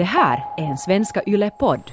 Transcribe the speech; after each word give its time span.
Det 0.00 0.04
här 0.04 0.46
är 0.56 0.64
en 0.64 0.78
Svenska 0.78 1.22
Yle-podd. 1.26 1.92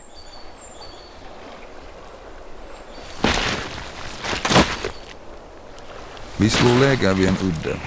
Vi 6.38 6.49
slog 6.49 6.79
läger 6.79 7.13
vid 7.13 7.28
en 7.28 7.35
udde. 7.43 7.78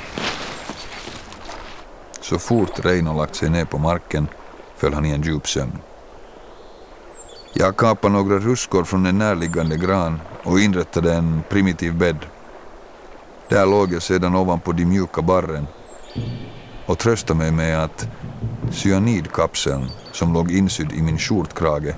Så 2.20 2.38
fort 2.38 2.84
Reino 2.84 3.16
lagt 3.16 3.34
sig 3.34 3.50
ner 3.50 3.64
på 3.64 3.78
marken 3.78 4.28
föll 4.76 4.94
han 4.94 5.06
i 5.06 5.10
en 5.10 5.22
djup 5.22 5.48
sömn. 5.48 5.78
Jag 7.52 7.76
kapade 7.76 8.14
några 8.14 8.38
ruskor 8.38 8.84
från 8.84 9.06
en 9.06 9.18
närliggande 9.18 9.76
gran 9.76 10.20
och 10.42 10.60
inrättade 10.60 11.14
en 11.14 11.42
primitiv 11.48 11.94
bädd. 11.94 12.26
Där 13.48 13.66
låg 13.66 13.92
jag 13.92 14.02
sedan 14.02 14.36
ovanpå 14.36 14.72
de 14.72 14.84
mjuka 14.84 15.22
barren 15.22 15.66
och 16.86 16.98
tröstade 16.98 17.38
mig 17.38 17.50
med 17.50 17.84
att 17.84 18.08
cyanidkapseln 18.72 19.90
som 20.12 20.32
låg 20.32 20.50
insydd 20.52 20.92
i 20.92 21.02
min 21.02 21.18
skjortkrage 21.18 21.94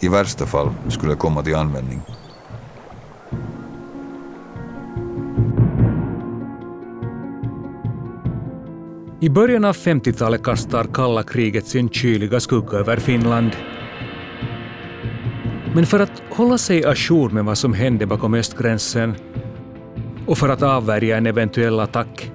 i 0.00 0.08
värsta 0.08 0.46
fall 0.46 0.70
skulle 0.88 1.14
komma 1.14 1.42
till 1.42 1.56
användning. 1.56 2.00
I 9.22 9.28
början 9.28 9.64
av 9.64 9.76
50-talet 9.76 10.42
kastar 10.42 10.84
kalla 10.84 11.22
kriget 11.22 11.66
sin 11.66 11.90
kyliga 11.90 12.40
skugga 12.40 12.78
över 12.78 12.96
Finland. 12.96 13.56
Men 15.74 15.86
för 15.86 16.00
att 16.00 16.22
hålla 16.30 16.58
sig 16.58 16.84
ajour 16.84 17.30
med 17.30 17.44
vad 17.44 17.58
som 17.58 17.74
hände 17.74 18.06
bakom 18.06 18.34
östgränsen 18.34 19.14
och 20.26 20.38
för 20.38 20.48
att 20.48 20.62
avvärja 20.62 21.16
en 21.16 21.26
eventuell 21.26 21.80
attack 21.80 22.32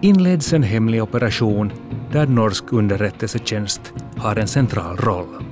inleds 0.00 0.52
en 0.52 0.62
hemlig 0.62 1.02
operation 1.02 1.72
där 2.12 2.26
norsk 2.26 2.64
underrättelsetjänst 2.72 3.92
har 4.16 4.36
en 4.36 4.48
central 4.48 4.96
roll. 4.96 5.44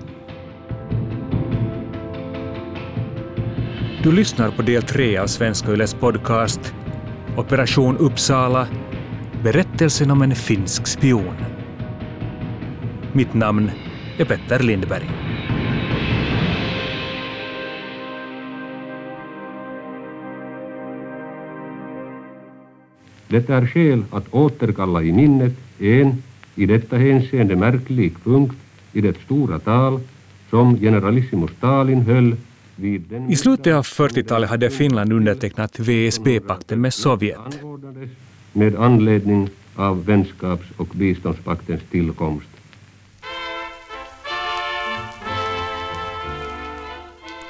Du 4.03 4.12
lyssnar 4.12 4.51
på 4.51 4.62
del 4.62 4.83
tre 4.83 5.19
av 5.19 5.27
Svenska 5.27 5.73
Yles 5.73 5.95
podcast 5.95 6.75
Operation 7.36 7.97
Uppsala 7.97 8.69
Berättelsen 9.42 10.11
om 10.11 10.23
en 10.23 10.34
finsk 10.34 10.86
spion. 10.86 11.34
Mitt 13.12 13.34
namn 13.34 13.70
är 14.19 14.25
Petter 14.25 14.59
Lindberg. 14.59 15.11
Det 23.29 23.51
är 23.51 23.67
skäl 23.67 24.05
att 24.11 24.34
återkalla 24.34 25.03
i 25.03 25.12
minnet 25.12 25.53
en 25.79 26.23
i 26.59 26.67
detta 26.67 26.97
hänseende 26.97 27.56
märklig 27.56 28.14
punkt 28.25 28.56
i 28.92 29.01
det 29.01 29.17
stora 29.25 29.59
tal 29.59 30.01
som 30.51 30.78
generalissimo 30.81 31.48
Stalin 31.48 32.01
höll 32.01 32.37
vid 32.77 33.01
den... 33.01 33.31
I 33.31 33.37
slutet 33.37 33.75
av 33.75 33.83
40-talet 33.83 34.51
hade 34.51 34.70
Finland 34.70 35.12
undertecknat 35.12 35.79
VSB-pakten 35.79 36.81
med 36.81 36.95
Sovjet. 36.95 37.61
med 38.53 38.77
anledning 38.77 39.48
av 39.77 40.05
vänskaps- 40.05 40.73
och 40.77 40.89
biståndspaktens 40.92 41.81
tillkomst. 41.91 42.48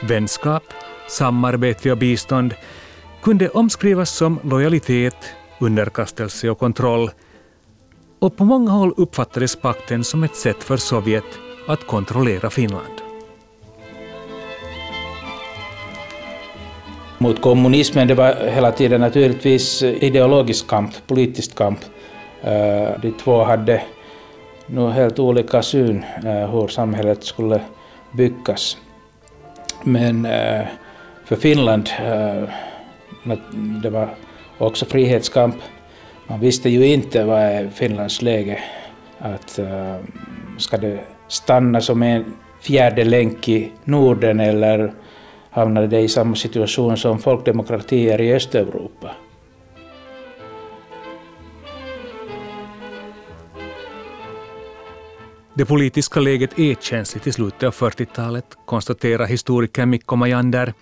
Vänskap, 0.03 0.62
samarbete 1.09 1.92
och 1.92 1.98
bistånd 1.98 2.55
kunde 3.23 3.48
omskrivas 3.48 4.11
som 4.11 4.39
lojalitet, 4.42 5.17
underkastelse 5.61 6.51
och 6.51 6.59
kontroll 6.59 7.11
och 8.19 8.36
på 8.36 8.44
många 8.44 8.70
håll 8.70 8.94
uppfattades 8.97 9.56
pakten 9.56 10.05
som 10.05 10.24
ett 10.24 10.36
sätt 10.36 10.64
för 10.64 10.77
Sovjet 10.77 11.24
att 11.69 11.86
kontrollera 11.86 12.50
Finland. 12.50 13.02
Mot 17.19 17.41
kommunismen 17.41 18.08
det 18.08 18.14
var 18.14 18.34
hela 18.34 18.73
tiden 18.73 19.01
naturligtvis 19.01 19.83
eh, 19.83 20.05
ideologisk 20.05 20.67
kamp, 20.67 20.90
politisk 21.07 21.55
kamp. 21.55 21.78
Eh, 22.42 23.01
de 23.02 23.12
två 23.20 23.45
hade 23.45 23.83
nog 24.67 24.90
helt 24.90 25.18
olika 25.18 25.62
syn 25.62 26.05
eh, 26.24 26.51
hur 26.51 26.68
samhället 26.68 27.24
skulle 27.24 27.61
byggas. 28.12 28.77
Men 29.84 30.27
för 31.24 31.36
Finland 31.36 31.90
det 33.83 33.90
var 33.90 34.08
också 34.58 34.84
frihetskamp. 34.84 35.57
Man 36.28 36.40
visste 36.40 36.68
ju 36.68 36.86
inte 36.86 37.24
vad 37.24 37.40
är 37.40 37.68
Finlands 37.70 38.22
läge. 38.22 38.62
Att, 39.18 39.58
eh, 39.58 39.96
ska 40.58 40.77
det 40.77 41.00
stanna 41.28 41.80
som 41.80 42.02
en 42.02 42.24
fjärde 42.61 43.05
länk 43.05 43.48
i 43.48 43.72
Norden 43.84 44.40
eller 44.40 44.92
hamnade 45.50 45.86
det 45.86 46.00
i 46.00 46.08
samma 46.08 46.34
situation 46.34 46.96
som 46.96 47.18
folkdemokratier 47.18 48.20
i 48.20 48.34
Östeuropa. 48.34 49.11
Det 55.55 55.66
politiska 55.66 56.20
läget 56.20 56.58
är 56.58 56.74
känsligt 56.74 57.27
i 57.27 57.33
slutet 57.33 57.62
av 57.62 57.74
40-talet, 57.74 58.45
konstaterar 58.64 59.27
historikern 59.27 59.90
Mikko 59.90 60.16
Majander. 60.16 60.72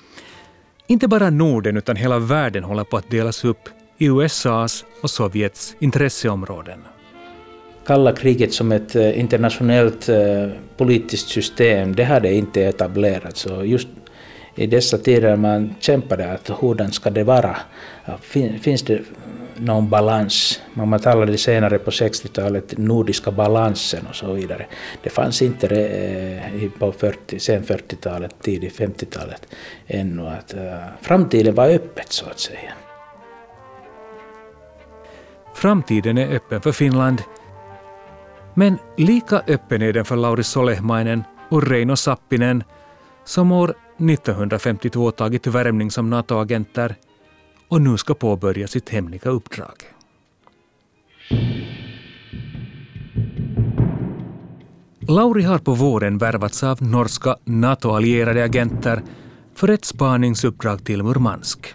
Inte 0.86 1.08
bara 1.08 1.30
Norden 1.30 1.76
utan 1.76 1.96
hela 1.96 2.18
världen 2.18 2.64
håller 2.64 2.84
på 2.84 2.96
att 2.96 3.10
delas 3.10 3.44
upp 3.44 3.68
i 3.98 4.06
USAs 4.06 4.84
och 5.02 5.10
Sovjets 5.10 5.76
intresseområden. 5.78 6.80
Kalla 7.86 8.12
kriget 8.12 8.52
som 8.52 8.72
ett 8.72 8.96
eh, 8.96 9.18
internationellt 9.18 10.08
eh, 10.08 10.48
politiskt 10.76 11.28
system, 11.28 11.94
det 11.94 12.04
hade 12.04 12.34
inte 12.34 12.62
etablerats. 12.62 13.46
just 13.64 13.88
i 14.54 14.66
dessa 14.66 14.98
tider 14.98 15.36
man 15.36 15.74
kämpade 15.80 16.32
att 16.32 16.48
hurdan 16.48 16.92
ska 16.92 17.10
det 17.10 17.24
vara? 17.24 17.56
Finns 18.60 18.82
det 18.82 19.00
någon 19.56 19.90
balans? 19.90 20.60
Man 20.74 21.00
talade 21.00 21.38
senare 21.38 21.78
på 21.78 21.90
60-talet 21.90 22.78
nordiska 22.78 23.30
balansen 23.30 24.06
och 24.06 24.16
så 24.16 24.32
vidare. 24.32 24.66
Det 25.02 25.10
fanns 25.10 25.42
inte 25.42 25.66
eh, 25.76 26.70
på 26.78 26.92
40, 26.92 27.38
sen 27.38 27.62
40-talet, 27.62 28.34
tidigt 28.42 28.78
50-talet 28.78 29.46
ännu. 29.86 30.26
Att, 30.26 30.54
framtiden 31.00 31.54
var 31.54 31.68
öppet 31.68 32.12
så 32.12 32.26
att 32.26 32.40
säga. 32.40 32.72
Framtiden 35.56 36.18
är 36.18 36.34
öppen 36.34 36.60
för 36.60 36.72
Finland. 36.72 37.22
Men 38.54 38.78
lika 38.96 39.42
öppen 39.46 39.82
är 39.82 39.92
den 39.92 40.04
för 40.04 40.16
Lauri 40.16 40.44
Solehmainen 40.44 41.24
och 41.48 41.62
Reino 41.62 41.96
Sappinen 41.96 42.64
som 43.24 43.52
år 43.52 43.74
1952 43.98 45.10
tagit 45.10 45.46
värvning 45.46 45.90
som 45.90 46.10
NATO-agenter 46.10 46.94
och 47.68 47.82
nu 47.82 47.96
ska 47.96 48.14
påbörja 48.14 48.66
sitt 48.66 48.88
hemliga 48.88 49.30
uppdrag. 49.30 49.74
Lauri 55.08 55.42
har 55.42 55.58
på 55.58 55.74
våren 55.74 56.18
värvats 56.18 56.62
av 56.62 56.82
norska 56.82 57.36
NATO-allierade 57.44 58.44
agenter 58.44 59.02
för 59.54 59.68
ett 59.68 59.84
spaningsuppdrag 59.84 60.84
till 60.84 61.02
Murmansk. 61.02 61.74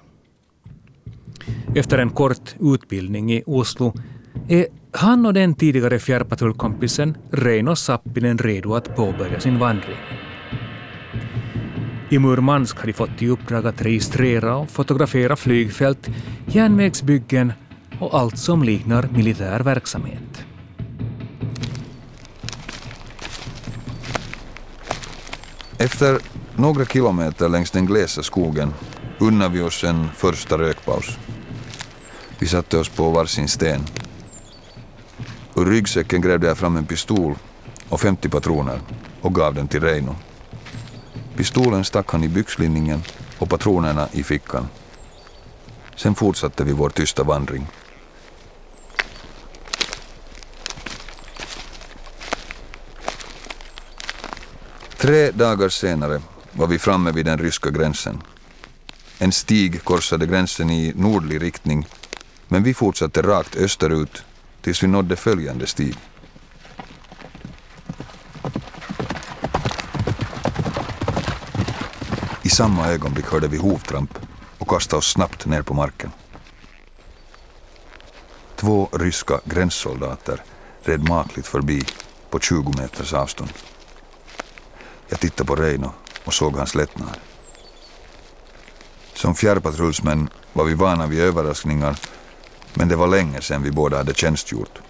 Efter 1.76 1.98
en 1.98 2.10
kort 2.10 2.56
utbildning 2.60 3.34
i 3.34 3.44
Oslo 3.46 3.94
är 4.48 4.68
han 4.94 5.26
och 5.26 5.34
den 5.34 5.56
tidigare 5.56 6.00
fjärrpatrullkompisen 6.00 7.18
Reino 7.32 7.76
Sappinen 7.76 8.38
redo 8.38 8.76
att 8.76 8.96
påbörja 8.96 9.40
sin 9.40 9.60
vandring. 9.60 9.98
I 12.10 12.20
Murmansk 12.20 12.80
har 12.80 12.88
de 12.88 12.94
fått 12.94 13.22
i 13.22 13.28
uppdrag 13.28 13.68
att 13.68 13.82
registrera 13.82 14.56
och 14.56 14.70
fotografera 14.70 15.36
flygfält, 15.36 16.10
järnvägsbyggen 16.46 17.54
och 18.00 18.14
allt 18.20 18.38
som 18.38 18.64
liknar 18.64 19.10
militär 19.14 19.60
verksamhet. 19.60 20.46
Efter 25.78 26.18
några 26.56 26.86
kilometer 26.86 27.50
längs 27.50 27.72
den 27.72 27.86
glesa 27.86 28.24
skogen 28.24 28.74
unnar 29.20 29.50
vi 29.50 29.62
oss 29.62 29.84
en 29.84 30.08
första 30.16 30.58
rökpaus. 30.58 31.18
Vi 32.42 32.48
satte 32.48 32.78
oss 32.78 32.90
på 32.90 33.10
varsin 33.10 33.48
sten. 33.48 33.86
Ur 35.56 35.66
ryggsäcken 35.66 36.22
grävde 36.22 36.48
jag 36.48 36.58
fram 36.58 36.78
en 36.78 36.86
pistol 36.86 37.36
och 37.90 38.02
50 38.02 38.30
patroner 38.30 38.82
och 39.22 39.36
gav 39.36 39.54
den 39.54 39.68
till 39.68 39.82
Reino. 39.82 40.16
Pistolen 41.36 41.84
stack 41.84 42.12
han 42.12 42.24
i 42.24 42.28
byxlinningen 42.28 43.04
och 43.38 43.50
patronerna 43.50 44.08
i 44.12 44.24
fickan. 44.24 44.68
Sen 45.96 46.16
fortsatte 46.16 46.64
vi 46.64 46.72
vår 46.72 46.90
tysta 46.90 47.24
vandring. 47.24 47.68
Tre 54.98 55.32
dagar 55.32 55.70
senare 55.70 56.22
var 56.52 56.68
vi 56.68 56.80
framme 56.80 57.12
vid 57.12 57.26
den 57.26 57.38
ryska 57.38 57.70
gränsen. 57.70 58.22
En 59.20 59.32
stig 59.32 59.84
korsade 59.84 60.26
gränsen 60.26 60.70
i 60.70 60.94
nordlig 60.96 61.42
riktning 61.42 61.88
men 62.52 62.64
vi 62.64 62.74
fortsatte 62.74 63.22
rakt 63.22 63.56
österut 63.56 64.24
tills 64.62 64.84
vi 64.84 64.88
nådde 64.88 65.16
följande 65.16 65.68
stig. 65.68 65.98
I 72.42 72.50
samma 72.50 72.88
ögonblick 72.88 73.26
hörde 73.26 73.48
vi 73.48 73.58
hovtramp 73.58 74.18
och 74.58 74.68
kastade 74.68 74.98
oss 74.98 75.12
snabbt 75.12 75.46
ner 75.46 75.62
på 75.62 75.74
marken. 75.74 76.12
Två 78.56 78.90
ryska 78.92 79.40
gränssoldater 79.46 80.44
red 80.84 81.10
makligt 81.10 81.48
förbi 81.48 81.82
på 82.30 82.40
20 82.40 82.74
meters 82.78 83.14
avstånd. 83.14 83.54
Jag 85.08 85.20
tittade 85.20 85.48
på 85.48 85.56
Reino 85.56 85.92
och 86.26 86.34
såg 86.34 86.56
hans 86.58 86.76
lättnad. 86.76 87.18
Som 89.14 89.36
fjärrpatrullsmän 89.36 90.30
var 90.54 90.66
vi 90.66 90.74
vana 90.74 91.08
vid 91.08 91.20
överraskningar 91.20 91.96
men 92.74 92.88
det 92.88 92.96
var 92.96 93.08
länge 93.08 93.42
sedan 93.42 93.64
vi 93.64 93.72
båda 93.72 93.98
hade 93.98 94.14
tjänstgjort. 94.14 94.82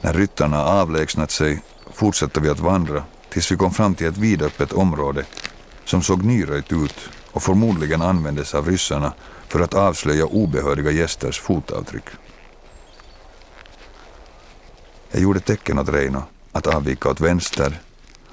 När 0.00 0.12
ryttarna 0.12 0.64
avlägsnat 0.64 1.30
sig 1.30 1.62
fortsatte 1.92 2.40
vi 2.40 2.48
att 2.48 2.60
vandra 2.60 3.04
tills 3.30 3.52
vi 3.52 3.56
kom 3.56 3.70
fram 3.70 3.94
till 3.94 4.06
ett 4.06 4.16
vidöppet 4.16 4.72
område 4.72 5.24
som 5.84 6.02
såg 6.02 6.24
nyröjt 6.24 6.72
ut 6.72 6.96
och 7.32 7.42
förmodligen 7.42 8.02
användes 8.02 8.54
av 8.54 8.68
ryssarna 8.68 9.12
för 9.48 9.60
att 9.60 9.74
avslöja 9.74 10.26
obehöriga 10.26 10.90
gästers 10.90 11.40
fotavtryck. 11.40 12.04
Jag 15.10 15.22
gjorde 15.22 15.40
tecken 15.40 15.78
åt 15.78 15.88
Reino 15.88 16.22
att 16.52 16.66
avvika 16.66 17.10
åt 17.10 17.20
vänster 17.20 17.80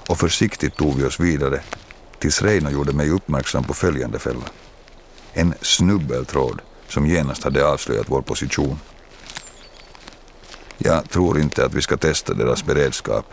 och 0.08 0.18
försiktigt 0.18 0.76
tog 0.76 0.96
vi 0.96 1.04
oss 1.04 1.20
vidare 1.20 1.60
tills 2.18 2.42
Reino 2.42 2.70
gjorde 2.70 2.92
mig 2.92 3.10
uppmärksam 3.10 3.64
på 3.64 3.74
följande 3.74 4.18
fälla. 4.18 4.44
En 5.32 5.54
snubbeltråd 5.60 6.60
som 6.88 7.06
genast 7.06 7.44
hade 7.44 7.66
avslöjat 7.66 8.06
vår 8.08 8.22
position. 8.22 8.78
Jag 10.78 11.10
tror 11.10 11.40
inte 11.40 11.64
att 11.64 11.74
vi 11.74 11.82
ska 11.82 11.96
testa 11.96 12.34
deras 12.34 12.66
beredskap, 12.66 13.24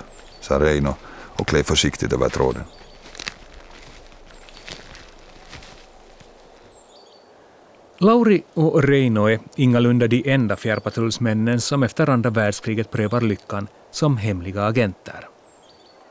sa 0.41 0.59
Reino 0.59 0.95
och 1.11 1.47
klev 1.47 1.63
försiktigt 1.63 2.13
över 2.13 2.29
tråden. 2.29 2.63
Lauri 7.97 8.43
och 8.53 8.83
Reino 8.83 9.29
är 9.29 9.39
ingalunda 9.55 10.07
de 10.07 10.31
enda 10.31 10.55
fjärrpatrullsmännen 10.55 11.61
som 11.61 11.83
efter 11.83 12.09
andra 12.09 12.29
världskriget 12.29 12.91
prövar 12.91 13.21
lyckan 13.21 13.67
som 13.91 14.17
hemliga 14.17 14.63
agenter. 14.63 15.27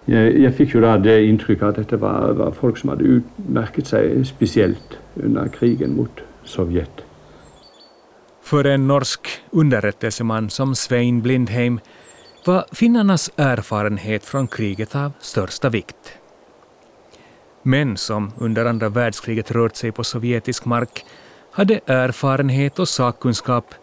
Jag, 0.04 0.38
jag 0.38 0.54
fick 0.54 0.74
ju 0.74 0.80
då 0.80 0.96
det 0.96 1.24
intrycket 1.24 1.64
att 1.64 1.76
detta 1.76 1.96
var, 1.96 2.32
var 2.32 2.50
folk 2.50 2.78
som 2.78 2.88
hade 2.88 3.04
utmärkt 3.04 3.86
sig 3.86 4.24
speciellt 4.24 4.98
under 5.14 5.48
krigen 5.48 5.96
mot 5.96 6.20
Sovjet. 6.44 7.03
För 8.44 8.64
en 8.64 8.88
norsk 8.88 9.28
underrättelseman 9.50 10.50
som 10.50 10.74
Svein 10.74 11.22
Blindheim 11.22 11.80
var 12.44 12.64
finnarnas 12.72 13.30
erfarenhet 13.36 14.24
från 14.24 14.46
kriget 14.48 14.94
av 14.94 15.12
största 15.20 15.68
vikt. 15.68 16.18
Män 17.62 17.96
som 17.96 18.32
under 18.38 18.64
andra 18.64 18.88
världskriget 18.88 19.50
rört 19.50 19.76
sig 19.76 19.92
på 19.92 20.04
sovjetisk 20.04 20.64
mark 20.64 21.04
hade 21.50 21.80
erfarenhet 21.86 22.78
och 22.78 22.88
sakkunskap 22.88 23.74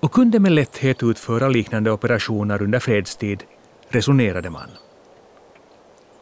och 0.00 0.12
kunde 0.12 0.38
med 0.38 0.52
lätthet 0.52 1.02
utföra 1.02 1.48
liknande 1.48 1.90
operationer 1.90 2.62
under 2.62 2.78
fredstid, 2.78 3.42
resonerade 3.88 4.50
man. 4.50 4.70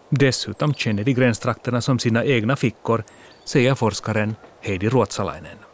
Dessutom 0.09 0.75
kände 0.75 1.05
de 1.05 1.13
gränstrakterna 1.13 1.81
som 1.81 1.99
sina 1.99 2.25
egna 2.25 2.57
fickor, 2.57 3.05
säger 3.45 3.75
forskaren 3.75 4.37
Heidi 4.61 4.89
Ruotsalainen. 4.89 5.70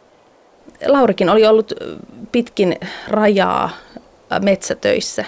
Laurikin 0.87 1.31
oli 1.31 1.47
ollut 1.47 1.73
pitkin 2.33 2.77
rajaa 3.09 3.71
metsätöissä 4.43 5.25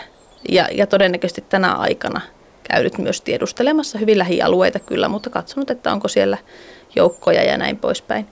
ja, 0.48 0.68
ja 0.72 0.86
todennäköisesti 0.86 1.44
tänä 1.48 1.74
aikana 1.74 2.20
käynyt 2.62 2.98
myös 2.98 3.20
tiedustelemassa 3.20 3.98
hyvin 3.98 4.18
lähialueita 4.18 4.78
kyllä, 4.78 5.08
mutta 5.08 5.30
katsonut, 5.30 5.70
että 5.70 5.92
onko 5.92 6.08
siellä 6.08 6.38
joukkoja 6.96 7.42
ja 7.42 7.58
näin 7.58 7.76
poispäin. 7.76 8.26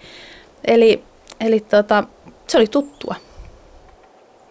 Eli, 0.64 1.02
eli 1.40 1.60
tota, 1.60 2.04
se 2.46 2.58
oli 2.58 2.66
tuttua. 2.66 3.14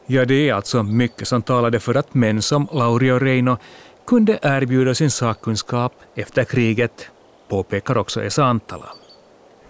Ja 0.10 0.28
det 0.28 0.50
är 0.50 0.54
alltså 0.54 0.84
mycket 0.84 1.28
som 1.28 1.44
talade 1.44 1.80
för 1.80 1.98
att 1.98 2.14
män 2.14 2.42
som 2.42 2.68
Lauri 2.72 3.12
och 3.12 3.22
Reino 3.22 3.58
kunde 4.06 4.40
erbjuda 4.42 4.94
sin 4.94 5.10
sakkunskap 5.10 5.94
efter 6.16 6.46
kriget, 6.46 7.12
påpekar 7.50 7.98
också 7.98 8.24
Esa 8.24 8.46
Antala. 8.46 8.92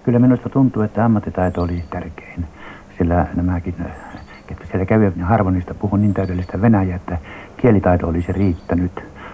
Kyllä 0.03 0.19
minusta 0.19 0.49
tuntuu, 0.49 0.81
että 0.81 1.05
ammattitaito 1.05 1.61
oli 1.61 1.83
tärkein, 1.89 2.47
sillä 2.97 3.27
nämäkin, 3.33 3.75
äh, 3.79 3.91
ketkä 4.47 4.65
siellä 4.65 4.85
kävivät, 4.85 5.15
niin 5.15 5.25
harvoin 5.25 5.55
niistä 5.55 5.73
puhui 5.73 5.99
niin 5.99 6.13
täydellistä 6.13 6.61
venäjää, 6.61 6.95
että 6.95 7.17
kielitaito 7.57 8.07
olisi 8.07 8.31
riittänyt, 8.31 8.91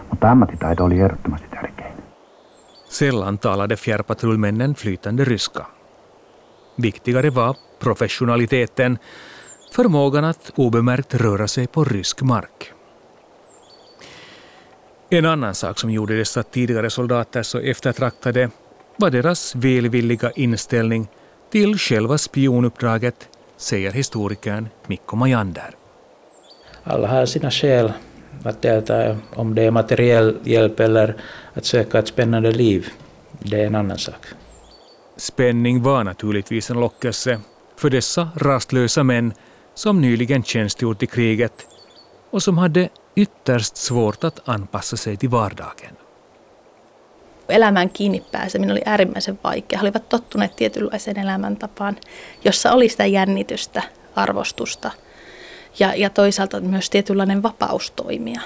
mutta 0.09 0.31
ammattitaito 0.31 0.85
oli 0.85 0.99
ehdottomasti 0.99 1.47
tärkein. 1.49 1.93
Sällan 2.89 3.39
talade 3.39 3.75
fjärrpatrullmännen 3.75 4.73
flytande 4.73 5.23
ryska. 5.23 5.65
Viktigare 6.81 7.35
var 7.35 7.55
professionaliteten, 7.79 8.99
förmågan 9.75 10.25
att 10.25 10.51
obemärkt 10.57 11.13
röra 11.13 11.47
sig 11.47 11.67
på 11.67 11.83
rysk 11.83 12.21
mark. 12.21 12.73
En 15.11 15.25
annan 15.25 15.55
sak 15.55 15.79
som 15.79 15.89
gjorde 15.89 16.17
dessa 16.17 16.43
tidigare 16.43 16.89
soldater 16.89 17.43
så 17.43 17.59
eftertraktade 17.59 18.49
var 18.99 19.09
deras 19.09 19.55
välvilliga 19.55 20.31
inställning 20.35 21.07
till 21.49 21.77
själva 21.77 22.17
spionuppdraget, 22.17 23.29
säger 23.61 23.91
historikern 23.91 24.69
Mikko 24.87 25.15
Majander. 25.15 25.75
Alla 26.83 27.07
har 27.07 27.25
sina 27.25 27.51
skäl 27.51 27.93
att 28.43 28.61
delta, 28.61 29.17
om 29.35 29.55
det 29.55 29.63
är 29.63 29.71
materiell 29.71 30.37
hjälp 30.43 30.79
eller 30.79 31.15
att 31.53 31.65
söka 31.65 31.99
ett 31.99 32.07
spännande 32.07 32.51
liv. 32.51 32.87
Det 33.39 33.61
är 33.61 33.67
en 33.67 33.75
annan 33.75 33.97
sak. 33.97 34.25
Spänning 35.17 35.83
var 35.83 36.03
naturligtvis 36.03 36.69
en 36.69 36.79
lockelse 36.79 37.39
för 37.77 37.89
dessa 37.89 38.29
rastlösa 38.35 39.03
män 39.03 39.33
som 39.73 40.01
nyligen 40.01 40.43
tjänstgjort 40.43 41.03
i 41.03 41.07
kriget 41.07 41.67
och 42.29 42.43
som 42.43 42.57
hade 42.57 42.89
ytterst 43.15 43.77
svårt 43.77 44.23
att 44.23 44.49
anpassa 44.49 44.97
sig 44.97 45.17
till 45.17 45.29
vardagen. 45.29 45.95
Elämään 47.51 47.89
kiinni 47.89 48.25
pääseminen 48.31 48.71
oli 48.71 48.81
äärimmäisen 48.85 49.39
vaikea. 49.43 49.79
He 49.79 49.83
olivat 49.83 50.09
tottuneet 50.09 50.55
tietynlaiseen 50.55 51.19
elämäntapaan, 51.19 51.97
jossa 52.45 52.71
oli 52.71 52.89
sitä 52.89 53.05
jännitystä, 53.05 53.83
arvostusta 54.15 54.91
ja, 55.79 55.95
ja 55.95 56.09
toisaalta 56.09 56.61
myös 56.61 56.89
tietynlainen 56.89 57.43
vapaus 57.43 57.91
toimia. 57.91 58.41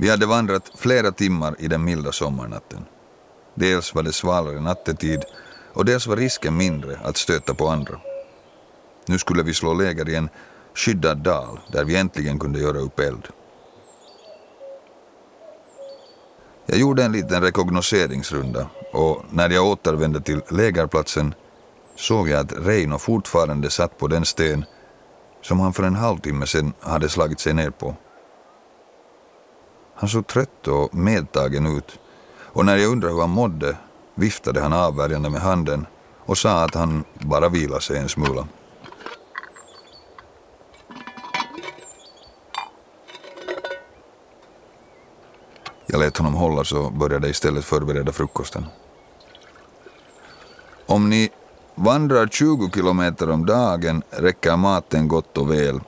Vi 0.00 0.08
hade 0.08 0.28
vandrat 0.28 0.70
flera 0.76 1.12
timmar 1.12 1.54
i 1.58 1.70
den 1.70 1.80
milda 1.80 2.12
sommarnatten. 2.12 2.88
Dels 3.60 3.94
var 3.94 4.04
det 4.04 4.12
svalare 4.12 4.60
nattetid 4.60 5.22
och 5.74 5.86
dels 5.86 6.06
var 6.06 6.16
risken 6.16 6.56
mindre 6.56 6.98
att 7.04 7.16
stöta 7.16 7.54
på 7.54 7.68
andra. 7.68 8.13
Nu 9.06 9.18
skulle 9.18 9.42
vi 9.42 9.54
slå 9.54 9.74
läger 9.74 10.08
i 10.08 10.14
en 10.14 10.28
skyddad 10.74 11.18
dal 11.18 11.60
där 11.72 11.84
vi 11.84 11.96
äntligen 11.96 12.38
kunde 12.38 12.58
göra 12.58 12.78
upp 12.78 13.00
eld. 13.00 13.28
Jag 16.66 16.78
gjorde 16.78 17.04
en 17.04 17.12
liten 17.12 17.42
rekognoseringsrunda 17.42 18.66
och 18.92 19.24
när 19.30 19.50
jag 19.50 19.66
återvände 19.66 20.20
till 20.20 20.40
lägerplatsen 20.50 21.34
såg 21.96 22.28
jag 22.28 22.40
att 22.40 22.52
Reino 22.52 22.98
fortfarande 22.98 23.70
satt 23.70 23.98
på 23.98 24.06
den 24.06 24.24
sten 24.24 24.64
som 25.42 25.60
han 25.60 25.72
för 25.72 25.82
en 25.82 25.94
halvtimme 25.94 26.46
sedan 26.46 26.72
hade 26.80 27.08
slagit 27.08 27.40
sig 27.40 27.54
ner 27.54 27.70
på. 27.70 27.96
Han 29.94 30.08
såg 30.08 30.26
trött 30.26 30.68
och 30.68 30.94
medtagen 30.94 31.76
ut 31.76 31.98
och 32.36 32.64
när 32.64 32.76
jag 32.76 32.92
undrade 32.92 33.14
hur 33.14 33.20
han 33.20 33.30
mådde 33.30 33.76
viftade 34.14 34.60
han 34.60 34.72
avvärjande 34.72 35.30
med 35.30 35.40
handen 35.40 35.86
och 36.26 36.38
sa 36.38 36.64
att 36.64 36.74
han 36.74 37.04
bara 37.12 37.48
vilade 37.48 37.80
sig 37.80 37.98
en 37.98 38.08
smula. 38.08 38.46
Jag 45.94 46.00
lät 46.00 46.16
honom 46.16 46.34
hålla 46.34 46.64
så 46.64 46.90
började 46.90 47.28
istället 47.28 47.64
förbereda 47.64 48.12
frukosten. 48.12 48.66
Om 50.86 51.10
ni 51.10 51.30
vandrar 51.74 52.26
20 52.26 52.70
kilometer 52.74 53.30
om 53.30 53.46
dagen 53.46 54.02
räcker 54.10 54.56
maten 54.56 55.08
gott 55.08 55.38
och 55.38 55.50
väl, 55.50 55.80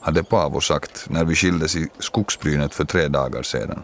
hade 0.00 0.24
Paavo 0.24 0.60
sagt 0.60 1.06
när 1.10 1.24
vi 1.24 1.34
skildes 1.34 1.76
i 1.76 1.88
skogsbrynet 1.98 2.74
för 2.74 2.84
tre 2.84 3.08
dagar 3.08 3.42
sedan. 3.42 3.82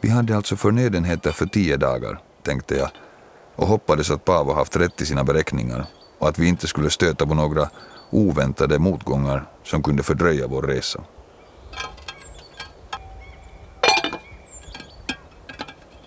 Vi 0.00 0.08
hade 0.08 0.36
alltså 0.36 0.56
förnödenheter 0.56 1.32
för 1.32 1.46
tio 1.46 1.76
dagar, 1.76 2.20
tänkte 2.42 2.74
jag 2.76 2.90
och 3.56 3.66
hoppades 3.66 4.10
att 4.10 4.24
Paavo 4.24 4.52
haft 4.52 4.76
rätt 4.76 5.00
i 5.00 5.06
sina 5.06 5.24
beräkningar 5.24 5.86
och 6.18 6.28
att 6.28 6.38
vi 6.38 6.48
inte 6.48 6.66
skulle 6.66 6.90
stöta 6.90 7.26
på 7.26 7.34
några 7.34 7.70
oväntade 8.10 8.78
motgångar 8.78 9.48
som 9.64 9.82
kunde 9.82 10.02
fördröja 10.02 10.46
vår 10.46 10.62
resa. 10.62 11.00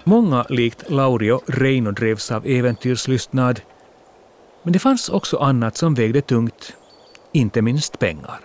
Många 0.08 0.46
likt 0.50 0.90
Lauri 0.90 1.32
och 1.32 1.44
Reino 1.50 1.92
drevs 1.92 2.32
av 2.32 2.46
äventyrslystnad. 2.46 3.62
Men 4.64 4.74
det 4.74 4.80
fanns 4.80 5.10
också 5.10 5.38
annat 5.38 5.78
som 5.78 5.96
vägde 5.96 6.22
tungt, 6.22 6.74
inte 7.34 7.62
minst 7.62 8.00
pengar. 8.00 8.40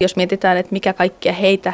Jos 0.00 0.16
mietitään, 0.16 0.56
että 0.56 0.72
mikä 0.72 0.92
kaikkia 0.92 1.32
heitä 1.32 1.72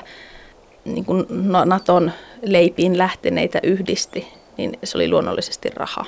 niin 0.85 1.05
kuin 1.05 1.27
Naton 1.65 2.13
leipiin 2.43 2.99
lähteneitä 2.99 3.61
yhdisti, 3.63 4.29
niin 4.57 4.79
se 4.85 4.99
oli 4.99 5.09
luonnollisesti 5.09 5.71
raha. 5.71 6.05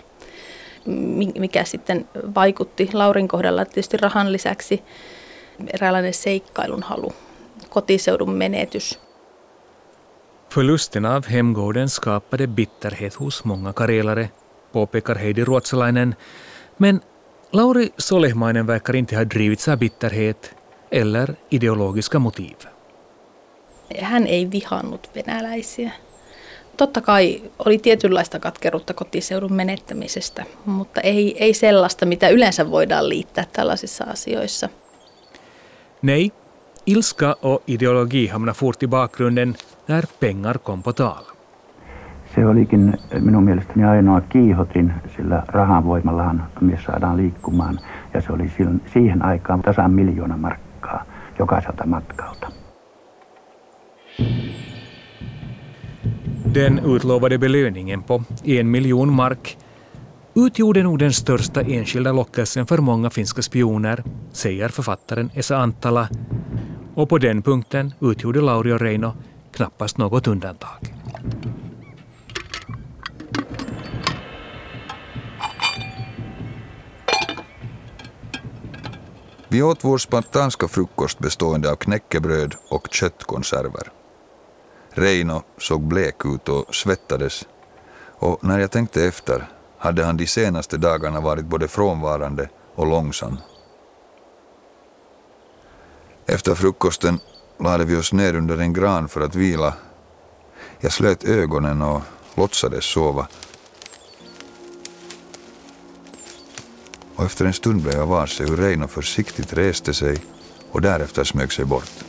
Mikä 1.38 1.64
sitten 1.64 2.08
vaikutti 2.34 2.90
Laurin 2.92 3.28
kohdalla 3.28 3.64
tietysti 3.64 3.96
rahan 3.96 4.32
lisäksi 4.32 4.82
eräänlainen 5.72 6.14
seikkailun 6.14 6.82
halu, 6.82 7.12
kotiseudun 7.68 8.32
menetys. 8.32 9.08
Förlusten 10.50 11.05
av 11.05 11.26
hemgården 11.26 11.88
skapade 11.88 12.47
bitterhet 12.47 13.14
hos 13.14 13.45
många 13.45 13.73
karelare, 13.73 14.28
påpekar 14.73 15.14
Heidi 15.14 15.45
Ruotsalainen, 15.45 16.14
men 16.76 17.00
Lauri 17.52 17.93
Solehmainen 17.99 18.67
verkar 18.67 18.97
inte 18.97 19.17
ha 19.17 19.25
drivits 19.25 19.69
av 19.69 19.78
bitterhet 19.78 20.55
eller 20.90 21.35
ideologiska 21.50 22.19
motiv. 22.19 22.57
Hän 24.00 24.26
ei 24.26 24.50
vihannut 24.50 25.11
venäläisiä. 25.14 25.93
Totta 26.76 27.00
kai 27.00 27.43
oli 27.59 27.78
tietynlaista 27.78 28.38
katkeruutta 28.38 28.95
kotiseudun 28.95 29.52
menettämisestä, 29.52 30.45
mutta 30.64 31.00
ei, 31.00 31.45
ei 31.45 31.55
sellaista, 31.55 32.07
mitä 32.07 32.28
yleensä 32.28 32.71
voidaan 32.71 33.09
liittää 33.09 33.45
tällaisissa 33.52 34.05
asioissa. 34.05 34.69
Nej, 36.02 36.31
ilska 36.87 37.37
och 37.43 37.62
ideologi 37.67 38.26
hamnar 38.26 38.55
fort 38.55 38.83
i 38.83 38.87
bakgrunden 38.87 39.57
när 39.88 40.04
pengar 40.21 40.54
kom 40.54 40.83
på 40.83 40.92
tal. 40.92 41.25
Se 42.35 42.47
olikin 42.47 42.95
minun 43.21 43.45
mielestäni 43.45 43.85
ainoa 43.85 44.21
kiihotin, 44.21 44.92
sillä 45.16 45.42
rahan 45.49 45.85
voimallahan 45.85 46.47
mies 46.61 46.85
saadaan 46.85 47.16
liikkumaan. 47.16 47.78
Ja 48.14 48.21
se 48.21 48.33
oli 48.33 48.52
siihen 48.92 49.25
aikaan 49.25 49.62
tasan 49.62 49.90
miljoona 49.90 50.37
markkaa 50.37 51.04
jokaiselta 51.38 51.87
matkalta. 51.87 52.49
Den 56.54 56.80
utlovade 56.85 57.38
belöningen 57.38 58.02
på 58.02 58.23
en 58.45 58.66
miljon 58.66 59.12
mark 59.12 59.59
utgjorde 60.35 60.83
nog 60.83 60.99
den 60.99 61.12
största 61.12 61.61
enskilda 61.61 62.12
lockelsen 62.12 62.66
för 62.66 62.78
många 62.78 63.11
finska 63.11 63.42
spioner, 63.42 64.02
säger 64.33 64.68
författaren 64.68 65.30
Esa 65.35 65.57
Antala. 65.57 66.09
Och 66.95 67.09
på 67.09 67.18
den 67.18 67.42
punkten 67.42 67.95
utgjorde 68.00 68.40
Lauri 68.40 68.73
och 68.73 68.80
Reino 68.80 69.12
knappast 69.52 69.99
något 69.99 70.26
undantag. 70.26 70.95
Vi 79.49 79.62
åt 79.62 79.85
vår 79.85 79.99
spartanska 79.99 80.69
frukost 80.69 81.19
bestående 81.19 81.71
av 81.71 81.76
knäckebröd 81.76 82.55
och 82.69 82.88
köttkonserver. 82.90 83.93
Reino 84.90 85.43
såg 85.59 85.83
blek 85.83 86.25
ut 86.25 86.49
och 86.49 86.75
svettades 86.75 87.45
och 88.19 88.45
när 88.45 88.59
jag 88.59 88.71
tänkte 88.71 89.05
efter 89.05 89.49
hade 89.78 90.05
han 90.05 90.17
de 90.17 90.26
senaste 90.26 90.76
dagarna 90.76 91.21
varit 91.21 91.45
både 91.45 91.69
frånvarande 91.69 92.49
och 92.75 92.87
långsam. 92.87 93.38
Efter 96.26 96.55
frukosten 96.55 97.21
lade 97.59 97.85
vi 97.85 97.97
oss 97.97 98.12
ner 98.12 98.35
under 98.35 98.59
en 98.59 98.73
gran 98.73 99.09
för 99.09 99.21
att 99.21 99.35
vila. 99.35 99.75
Jag 100.81 100.93
slöt 100.93 101.25
ögonen 101.25 101.83
och 101.83 102.03
låtsades 102.35 102.85
sova. 102.85 103.29
Och 107.17 107.25
efter 107.25 107.45
en 107.45 107.53
stund 107.53 107.83
blev 107.83 107.95
jag 107.95 108.07
varse 108.07 108.45
hur 108.45 108.57
Reino 108.57 108.88
försiktigt 108.88 109.53
reste 109.53 109.95
sig 109.95 110.19
och 110.73 110.81
därefter 110.81 111.25
smög 111.25 111.53
sig 111.53 111.65
bort. 111.65 112.05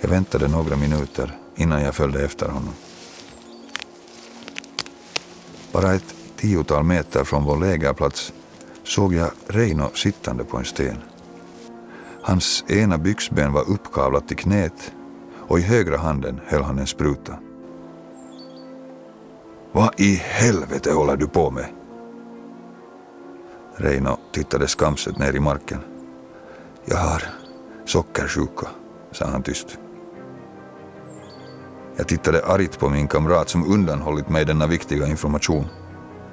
Jag 0.00 0.08
väntade 0.08 0.48
några 0.48 0.76
minuter 0.76 1.38
innan 1.56 1.82
jag 1.82 1.94
följde 1.94 2.24
efter 2.24 2.48
honom. 2.48 2.74
Bara 5.72 5.94
ett 5.94 6.14
tiotal 6.36 6.84
meter 6.84 7.24
från 7.24 7.44
vår 7.44 7.56
lägerplats 7.56 8.32
såg 8.84 9.14
jag 9.14 9.30
Reino 9.46 9.90
sittande 9.94 10.44
på 10.44 10.56
en 10.56 10.64
sten. 10.64 10.96
Hans 12.26 12.64
ena 12.68 12.98
byxben 12.98 13.52
var 13.52 13.70
uppkavlat 13.70 14.28
till 14.28 14.36
knät 14.36 14.92
och 15.48 15.58
i 15.58 15.62
högra 15.62 15.98
handen 15.98 16.40
höll 16.46 16.62
han 16.62 16.78
en 16.78 16.86
spruta. 16.86 17.38
Vad 19.72 20.00
i 20.00 20.14
helvete 20.14 20.92
håller 20.92 21.16
du 21.16 21.28
på 21.28 21.50
med? 21.50 21.66
Reino 23.76 24.18
tittade 24.32 24.68
skamset 24.68 25.18
ner 25.18 25.36
i 25.36 25.40
marken. 25.40 25.78
Jag 26.84 26.96
har 26.96 27.22
sockersjuka, 27.84 28.66
sa 29.12 29.26
han 29.26 29.42
tyst. 29.42 29.78
Jag 31.96 32.08
tittade 32.08 32.46
argt 32.46 32.78
på 32.78 32.88
min 32.88 33.08
kamrat 33.08 33.48
som 33.48 33.72
undanhållit 33.72 34.28
mig 34.28 34.44
denna 34.44 34.66
viktiga 34.66 35.06
information. 35.06 35.66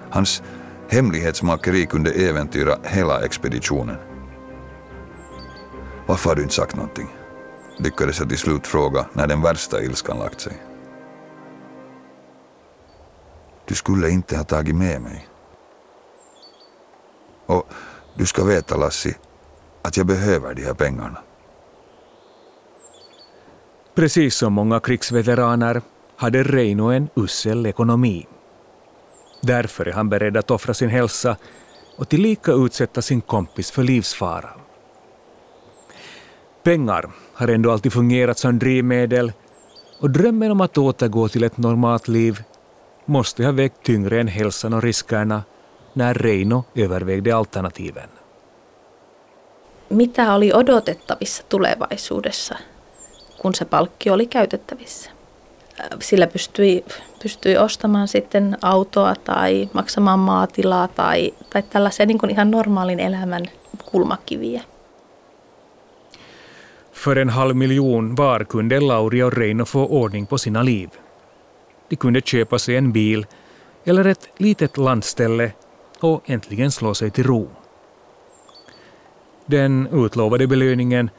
Hans 0.09 0.43
hemlighetsmakeri 0.89 1.85
kunde 1.85 2.11
äventyra 2.11 2.77
hela 2.83 3.25
expeditionen. 3.25 4.12
Varför 6.05 6.29
har 6.29 6.35
du 6.35 6.41
inte 6.41 6.53
sagt 6.53 6.75
någonting? 6.75 7.07
Lyckades 7.77 8.19
jag 8.19 8.29
till 8.29 8.37
slut 8.37 8.67
fråga 8.67 9.05
när 9.13 9.27
den 9.27 9.41
värsta 9.41 9.81
ilskan 9.81 10.19
lagt 10.19 10.41
sig. 10.41 10.53
Du 13.65 13.75
skulle 13.75 14.09
inte 14.09 14.37
ha 14.37 14.43
tagit 14.43 14.75
med 14.75 15.01
mig. 15.01 15.27
Och 17.45 17.67
du 18.15 18.25
ska 18.25 18.43
veta 18.43 18.77
Lassi, 18.77 19.15
att 19.81 19.97
jag 19.97 20.05
behöver 20.05 20.53
de 20.53 20.65
här 20.65 20.73
pengarna. 20.73 21.17
Precis 23.95 24.35
som 24.35 24.53
många 24.53 24.79
krigsveteraner 24.79 25.81
hade 26.17 26.43
Reino 26.43 26.83
en 26.91 27.09
usel 27.15 27.65
ekonomi. 27.65 28.27
Därför 29.41 29.87
är 29.87 29.93
han 29.93 30.09
beredd 30.09 30.37
att 30.37 30.51
offra 30.51 30.73
sin 30.73 30.89
hälsa 30.89 31.37
och 31.97 32.09
tillika 32.09 32.51
utsätta 32.51 33.01
sin 33.01 33.21
kompis 33.21 33.71
för 33.71 33.83
livsfara. 33.83 34.49
Pengar 36.63 37.11
har 37.33 37.47
ändå 37.47 37.71
alltid 37.71 37.93
fungerat 37.93 38.37
som 38.37 38.59
drivmedel 38.59 39.31
och 39.99 40.09
drömmen 40.09 40.51
om 40.51 40.61
att 40.61 40.77
återgå 40.77 41.27
till 41.27 41.43
ett 41.43 41.57
normalt 41.57 42.07
liv 42.07 42.39
måste 43.05 43.45
ha 43.45 43.51
vägt 43.51 43.83
tyngre 43.83 44.19
än 44.19 44.27
hälsan 44.27 44.73
och 44.73 44.83
riskerna 44.83 45.43
när 45.93 46.13
Reino 46.13 46.63
övervägde 46.75 47.35
alternativen. 47.35 48.09
Mitä 49.89 50.33
oli 50.33 50.53
odotettavissa 50.53 51.43
tulevaisuudessa, 51.49 52.57
kun 53.41 53.53
se 53.53 53.65
palkki 53.65 54.09
oli 54.09 54.25
käytettävissä? 54.25 55.09
Sillä 55.99 56.27
pystyi, 56.27 56.85
pystyi 57.23 57.57
ostamaan 57.57 58.07
sitten 58.07 58.57
autoa 58.61 59.15
tai 59.15 59.69
maksamaan 59.73 60.19
maatilaa 60.19 60.87
tai, 60.87 61.33
tai 61.49 61.63
tällaisia 61.63 62.05
niin 62.05 62.29
ihan 62.29 62.51
normaalin 62.51 62.99
elämän 62.99 63.45
kulmakiviä. 63.85 64.61
För 66.93 67.15
en 67.15 67.29
halv 67.29 67.55
miljon 67.55 68.15
var 68.15 68.43
kunde 68.43 68.79
Lauri 68.79 69.23
och 69.23 69.33
Reino 69.33 69.65
få 69.65 69.85
ordning 69.85 70.25
på 70.25 70.37
sina 70.37 70.63
liv. 70.63 70.89
De 71.89 71.95
kunde 71.95 72.21
köpa 72.21 72.59
sig 72.59 72.75
en 72.75 72.91
bil 72.91 73.25
eller 73.83 74.05
ett 74.05 74.29
litet 74.37 74.77
landställe 74.77 75.51
och 75.99 76.29
äntligen 76.29 76.71
slå 76.71 76.93
sig 76.93 77.11
till 77.11 77.23
ro. 77.23 77.49
Den 79.45 79.87
utlovade 79.87 80.47
belöningen 80.47 81.09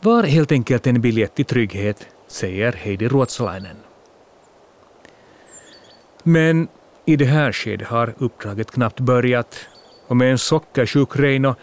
var 0.00 0.22
helt 0.22 0.52
enkelt 0.52 0.86
en 0.86 1.00
biljett 1.00 1.34
till 1.34 1.44
trygghet, 1.44 2.06
säger 2.28 2.72
Heidi 2.72 3.08
Ruotsalainen. 3.08 3.76
Men 6.22 6.68
i 7.04 7.16
det 7.16 7.24
här 7.24 7.52
skedet 7.52 7.88
har 7.88 8.14
uppdraget 8.18 8.70
knappt 8.70 9.00
börjat 9.00 9.66
och 10.08 10.16
med 10.16 10.30
en 10.30 10.38
sockersjuk 10.38 11.16
Reino 11.16 11.54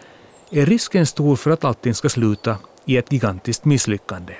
är 0.50 0.66
risken 0.66 1.06
stor 1.06 1.36
för 1.36 1.50
att 1.50 1.64
allting 1.64 1.94
ska 1.94 2.08
sluta 2.08 2.56
i 2.90 2.96
ett 2.96 3.12
gigantiskt 3.12 3.64
misslyckande. 3.64 4.34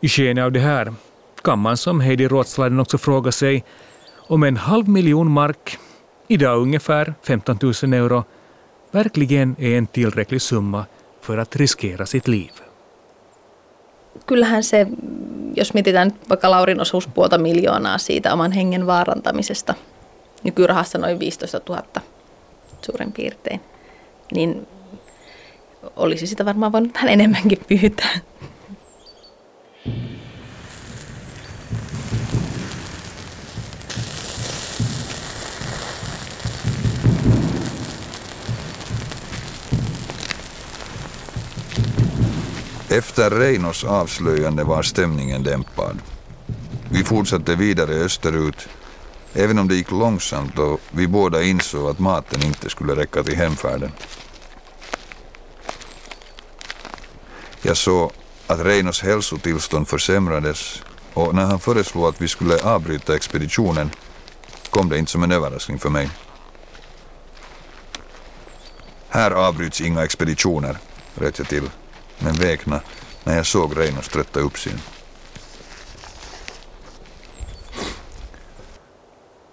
I 0.00 0.08
skenet 0.08 0.44
av 0.44 0.52
det 0.52 0.60
här 0.60 0.94
kan 1.42 1.58
man 1.58 1.76
som 1.76 2.00
Heidi 2.00 2.28
Rotsladen 2.28 2.80
också 2.80 2.98
fråga 2.98 3.32
sig 3.32 3.64
om 4.28 4.42
en 4.42 4.56
halv 4.56 4.88
miljon 4.88 5.30
mark, 5.30 5.78
idag 6.28 6.62
ungefär 6.62 7.14
15 7.22 7.58
000 7.62 7.92
euro, 7.92 8.24
verkligen 8.90 9.56
är 9.58 9.78
en 9.78 9.86
tillräcklig 9.86 10.42
summa 10.42 10.86
för 11.20 11.38
att 11.38 11.56
riskera 11.56 12.06
sitt 12.06 12.28
liv. 12.28 12.50
Kyllähän 14.26 14.62
se, 14.62 14.86
jos 15.54 15.74
mietitään 15.74 16.08
nyt 16.08 16.28
vaikka 16.28 16.50
Laurin 16.50 16.80
osuus 16.80 17.06
puolta 17.06 17.38
miljoonaa 17.38 17.98
siitä 17.98 18.32
oman 18.32 18.52
hengen 18.52 18.86
vaarantamisesta, 18.86 19.74
nykyrahassa 20.42 20.98
noin 20.98 21.18
15 21.18 21.60
000 21.68 21.82
suurin 22.82 23.12
piirtein, 23.12 23.60
niin 24.32 24.66
olisi 25.96 26.26
sitä 26.26 26.44
varmaan 26.44 26.72
voinut 26.72 26.94
vähän 26.94 27.08
enemmänkin 27.08 27.58
pyytää. 27.68 28.18
Efter 42.90 43.32
Reinos 43.32 43.84
avslöjande 43.84 44.66
var 44.66 44.82
stämningen 44.82 45.44
dämpad. 45.44 45.96
Vi 46.92 47.04
fortsatte 47.04 47.58
vidare 47.58 47.94
österut, 47.94 48.68
även 49.34 49.58
om 49.58 49.68
det 49.68 49.74
gick 49.74 49.90
långsamt 49.90 50.58
och 50.58 50.80
vi 50.90 51.08
båda 51.08 51.42
insåg 51.42 51.90
att 51.90 51.98
maten 51.98 52.42
inte 52.42 52.70
skulle 52.70 52.96
räcka 52.96 53.22
till 53.22 53.36
hemfärden. 53.36 53.92
Jag 57.66 57.76
såg 57.76 58.12
att 58.46 58.60
Reinos 58.60 59.02
hälsotillstånd 59.02 59.88
försämrades 59.88 60.82
och 61.14 61.34
när 61.34 61.44
han 61.44 61.60
föreslog 61.60 62.04
att 62.04 62.20
vi 62.20 62.28
skulle 62.28 62.62
avbryta 62.62 63.16
expeditionen 63.16 63.90
kom 64.70 64.88
det 64.88 64.98
inte 64.98 65.10
som 65.10 65.22
en 65.22 65.32
överraskning 65.32 65.78
för 65.78 65.90
mig. 65.90 66.10
Här 69.08 69.30
avbryts 69.30 69.80
inga 69.80 70.04
expeditioner, 70.04 70.78
röt 71.14 71.38
jag 71.38 71.48
till, 71.48 71.70
men 72.18 72.34
vekna 72.34 72.80
när 73.24 73.36
jag 73.36 73.46
såg 73.46 73.78
Reinos 73.78 74.08
trötta 74.08 74.40
uppsyn. 74.40 74.80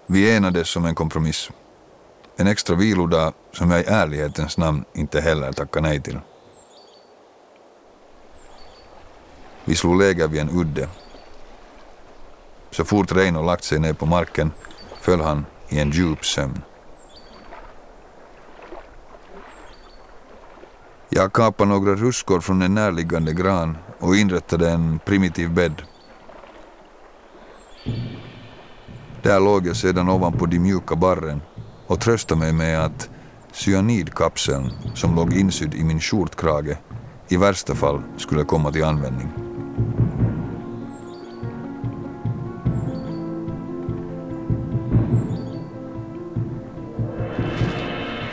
Vi 0.06 0.36
enades 0.36 0.76
om 0.76 0.84
en 0.84 0.94
kompromiss. 0.94 1.50
En 2.36 2.46
extra 2.46 2.76
vilodag 2.76 3.32
som 3.52 3.70
jag 3.70 3.80
i 3.80 3.84
ärlighetens 3.84 4.56
namn 4.58 4.84
inte 4.94 5.20
heller 5.20 5.52
tackade 5.52 5.88
nej 5.88 6.00
till. 6.00 6.18
Vi 9.64 9.74
slog 9.74 9.98
läger 9.98 10.28
vid 10.28 10.40
en 10.40 10.50
udde. 10.50 10.88
Så 12.70 12.84
fort 12.84 13.12
Reino 13.12 13.42
lagt 13.42 13.64
sig 13.64 13.78
ner 13.78 13.92
på 13.92 14.06
marken 14.06 14.52
föll 15.00 15.20
han 15.20 15.46
i 15.68 15.78
en 15.78 15.90
djup 15.90 16.24
sömn. 16.24 16.62
Jag 21.08 21.32
kapade 21.32 21.70
några 21.70 21.94
ruskor 21.94 22.40
från 22.40 22.62
en 22.62 22.74
närliggande 22.74 23.32
gran 23.32 23.76
och 23.98 24.16
inrättade 24.16 24.70
en 24.70 24.98
primitiv 25.04 25.50
bädd. 25.50 25.82
Där 29.22 29.40
låg 29.40 29.66
jag 29.66 29.76
sedan 29.76 30.08
ovanpå 30.08 30.46
de 30.46 30.58
mjuka 30.58 30.96
barren 30.96 31.42
och 31.86 32.00
tröstade 32.00 32.40
mig 32.40 32.52
med 32.52 32.84
att 32.84 33.10
cyanidkapseln 33.52 34.72
som 34.94 35.14
låg 35.14 35.32
insydd 35.32 35.74
i 35.74 35.84
min 35.84 36.00
skjortkrage 36.00 36.76
i 37.28 37.36
värsta 37.36 37.74
fall 37.74 38.02
skulle 38.16 38.44
komma 38.44 38.72
till 38.72 38.84
användning. 38.84 39.41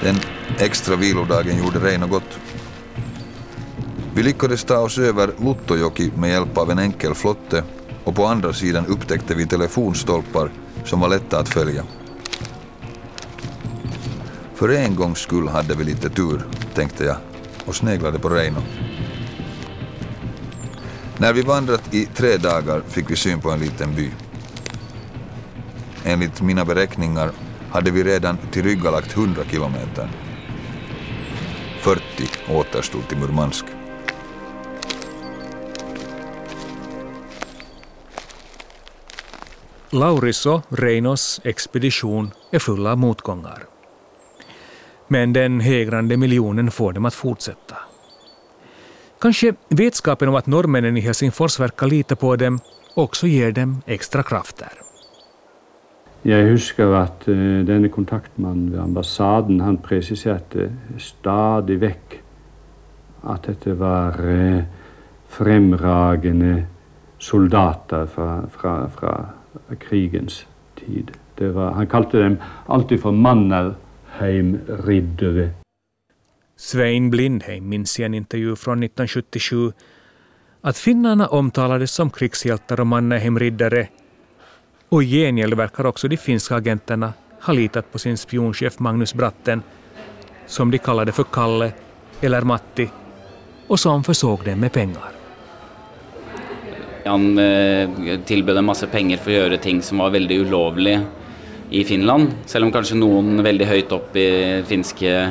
Den 0.09 0.19
extra 0.59 0.95
vilodagen 0.95 1.57
gjorde 1.57 1.79
Reino 1.79 2.07
gott. 2.07 2.39
Vi 4.13 4.23
lyckades 4.23 4.63
ta 4.63 4.77
oss 4.77 4.97
över 4.97 5.31
Luttojoki 5.37 6.11
med 6.17 6.29
hjälp 6.29 6.57
av 6.57 6.71
en 6.71 6.79
enkel 6.79 7.15
flotte 7.15 7.63
och 8.03 8.15
på 8.15 8.25
andra 8.25 8.53
sidan 8.53 8.85
upptäckte 8.85 9.35
vi 9.35 9.47
telefonstolpar 9.47 10.51
som 10.85 10.99
var 10.99 11.09
lätta 11.09 11.39
att 11.39 11.49
följa. 11.49 11.83
För 14.55 14.69
en 14.69 14.95
gångs 14.95 15.19
skull 15.19 15.47
hade 15.47 15.75
vi 15.75 15.83
lite 15.83 16.09
tur, 16.09 16.45
tänkte 16.73 17.03
jag 17.03 17.17
och 17.65 17.75
sneglade 17.75 18.19
på 18.19 18.29
Reino. 18.29 18.61
När 21.17 21.33
vi 21.33 21.41
vandrat 21.41 21.93
i 21.93 22.05
tre 22.05 22.37
dagar 22.37 22.81
fick 22.87 23.11
vi 23.11 23.15
syn 23.15 23.41
på 23.41 23.51
en 23.51 23.59
liten 23.59 23.95
by. 23.95 24.11
Enligt 26.03 26.41
mina 26.41 26.65
beräkningar 26.65 27.31
hade 27.71 27.91
vi 27.91 28.03
redan 28.03 28.37
tillryggalagt 28.51 29.17
100 29.17 29.43
kilometer. 29.51 30.09
40 31.79 32.01
återstod 32.53 33.07
till 33.07 33.17
Murmansk. 33.17 33.65
Lauris 39.89 40.45
och 40.45 40.61
Reinos 40.69 41.41
expedition 41.43 42.31
är 42.51 42.59
full 42.59 42.87
av 42.87 42.97
motgångar. 42.97 43.63
Men 45.07 45.33
den 45.33 45.59
hägrande 45.59 46.17
miljonen 46.17 46.71
får 46.71 46.93
dem 46.93 47.05
att 47.05 47.13
fortsätta. 47.13 47.75
Kanske 49.21 49.53
vetskapen 49.69 50.29
om 50.29 50.35
att 50.35 50.45
norrmännen 50.45 50.97
i 50.97 50.99
Helsingfors 51.01 51.59
verkar 51.59 51.87
lita 51.87 52.15
på 52.15 52.35
dem 52.35 52.59
också 52.93 53.27
ger 53.27 53.51
dem 53.51 53.81
extra 53.85 54.23
krafter. 54.23 54.78
Jeg 56.25 56.49
husker 56.51 56.95
at 56.99 57.27
uh, 57.27 57.33
eh, 57.33 57.67
denne 57.67 57.89
kontaktmannen 57.89 58.71
ved 58.71 58.79
ambassaden 58.79 59.61
han 59.63 59.77
presiserte 59.77 60.71
stadig 60.97 61.81
vekk 61.81 62.23
at 63.29 63.47
dette 63.47 63.79
var 63.79 64.19
eh, 64.19 64.57
uh, 64.57 64.63
fremragende 65.29 66.65
soldater 67.19 68.05
fra, 68.05 68.47
fra, 68.51 68.87
fra 68.87 69.25
krigens 69.79 70.47
tid. 70.75 71.11
Var, 71.39 71.71
han 71.71 71.87
kalte 71.87 72.19
dem 72.19 72.37
alltid 72.67 72.99
for 72.99 73.11
Mannerheim-riddere. 73.11 75.49
Svein 76.55 77.09
Blindheim 77.09 77.69
minns 77.69 77.99
i 77.99 78.03
en 78.03 78.13
intervju 78.13 78.55
från 78.55 78.83
1977 78.83 79.71
att 80.61 80.77
finnarna 80.77 81.27
omtalades 81.27 81.91
som 81.91 82.09
krigshjältar 82.09 82.79
och 82.79 82.87
Mannerheim-riddare 82.87 83.87
och 84.89 85.03
i 85.03 85.05
gengäld 85.05 85.53
verkar 85.53 85.85
också 85.85 86.07
de 86.07 86.17
finska 86.17 86.55
agenterna 86.55 87.13
ha 87.41 87.53
litat 87.53 87.91
på 87.91 87.99
sin 87.99 88.17
spionchef 88.17 88.79
Magnus 88.79 89.13
Bratten, 89.13 89.63
som 90.47 90.71
de 90.71 90.77
kallade 90.77 91.11
för 91.11 91.23
Kalle 91.23 91.71
eller 92.21 92.41
Matti, 92.41 92.89
och 93.67 93.79
som 93.79 94.03
försåg 94.03 94.43
dem 94.45 94.59
med 94.59 94.71
pengar. 94.71 95.11
Han 97.05 97.37
eh, 97.37 97.89
en 98.29 98.65
massa 98.65 98.85
masse 98.85 98.87
för 98.87 99.05
att 99.05 99.27
göra 99.27 99.45
gjøre 99.45 99.57
ting 99.57 99.81
som 99.81 99.97
var 99.97 100.09
väldigt 100.09 100.47
olagliga 100.47 101.01
i 101.69 101.83
Finland. 101.83 102.27
Selv 102.45 102.65
om 102.65 102.71
kanske 102.71 102.95
någon 102.95 103.43
väldigt 103.43 103.67
högt 103.67 103.91
upp 103.91 104.15
i 104.15 104.63
finska 104.67 105.29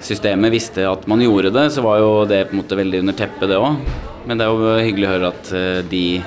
systemet 0.00 0.52
visste 0.52 0.90
att 0.90 1.06
man 1.06 1.20
gjorde 1.20 1.50
det, 1.50 1.70
så 1.70 1.80
var 1.82 1.98
jo 1.98 2.24
det 2.24 2.44
på 2.44 2.50
en 2.50 2.56
måte 2.56 2.76
veldig 2.76 2.98
under 2.98 3.12
teppet, 3.12 3.48
det 3.48 3.58
òg. 3.58 3.74
Men 4.26 4.38
det 4.38 4.44
är 4.44 4.48
jo 4.48 4.78
hyggelig 4.82 5.06
å 5.06 5.12
høre 5.12 5.28
at 5.28 5.52
eh, 5.52 5.84
de 5.90 6.22